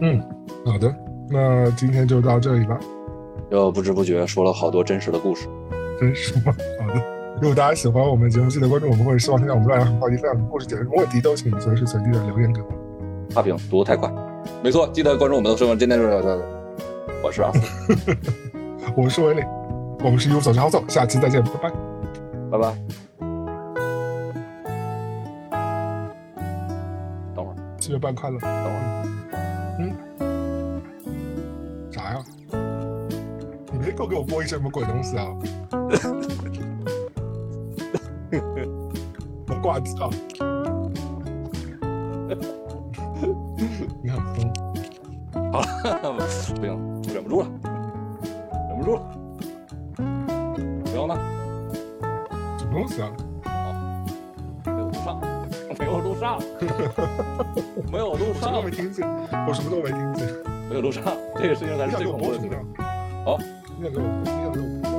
[0.00, 0.22] 嗯，
[0.64, 0.94] 好的。
[1.30, 2.78] 那今天就到这里吧，
[3.50, 5.48] 又不知不觉说了好多真实的故事，
[5.98, 6.54] 真实吗？
[6.80, 7.02] 好的，
[7.40, 12.83] 如果大家喜欢我们节目，记得关注我们，或者希望听到我们乱聊很好奇分享的故事，解决什么问题都请随时随地的留言给我。
[13.30, 14.12] 差评读的太快，
[14.62, 15.74] 没错，记得关注我们的生活。
[15.74, 16.42] 今天就是，
[17.22, 17.60] 我是阿四，
[18.96, 19.42] 我是威利，
[20.04, 21.70] 我们是一无所知好走，下期再见，拜拜，
[22.50, 22.76] 拜拜。
[27.34, 29.04] 等会儿，七月半快乐，等会儿，
[29.80, 29.92] 嗯。
[33.84, 35.26] 别给我给我播一些什么鬼东西啊！
[39.46, 40.10] 我挂掉。
[44.04, 44.52] 你很疯。
[45.50, 46.54] 好了， 不行，
[47.10, 47.48] 忍不住了，
[48.68, 49.00] 忍不住了。
[50.92, 51.16] 然后呢？
[52.58, 53.10] 什么东西啊？
[54.66, 55.18] 没有录上，
[55.78, 56.38] 没有录上，
[57.90, 58.52] 没有录上。
[58.52, 59.08] 我什么都没听见，
[59.48, 60.28] 我什么都没听见。
[60.68, 61.02] 没有录上，
[61.36, 62.38] 这个事情才是最恐怖的。
[63.24, 63.38] 好。
[63.80, 64.93] 那个，那个。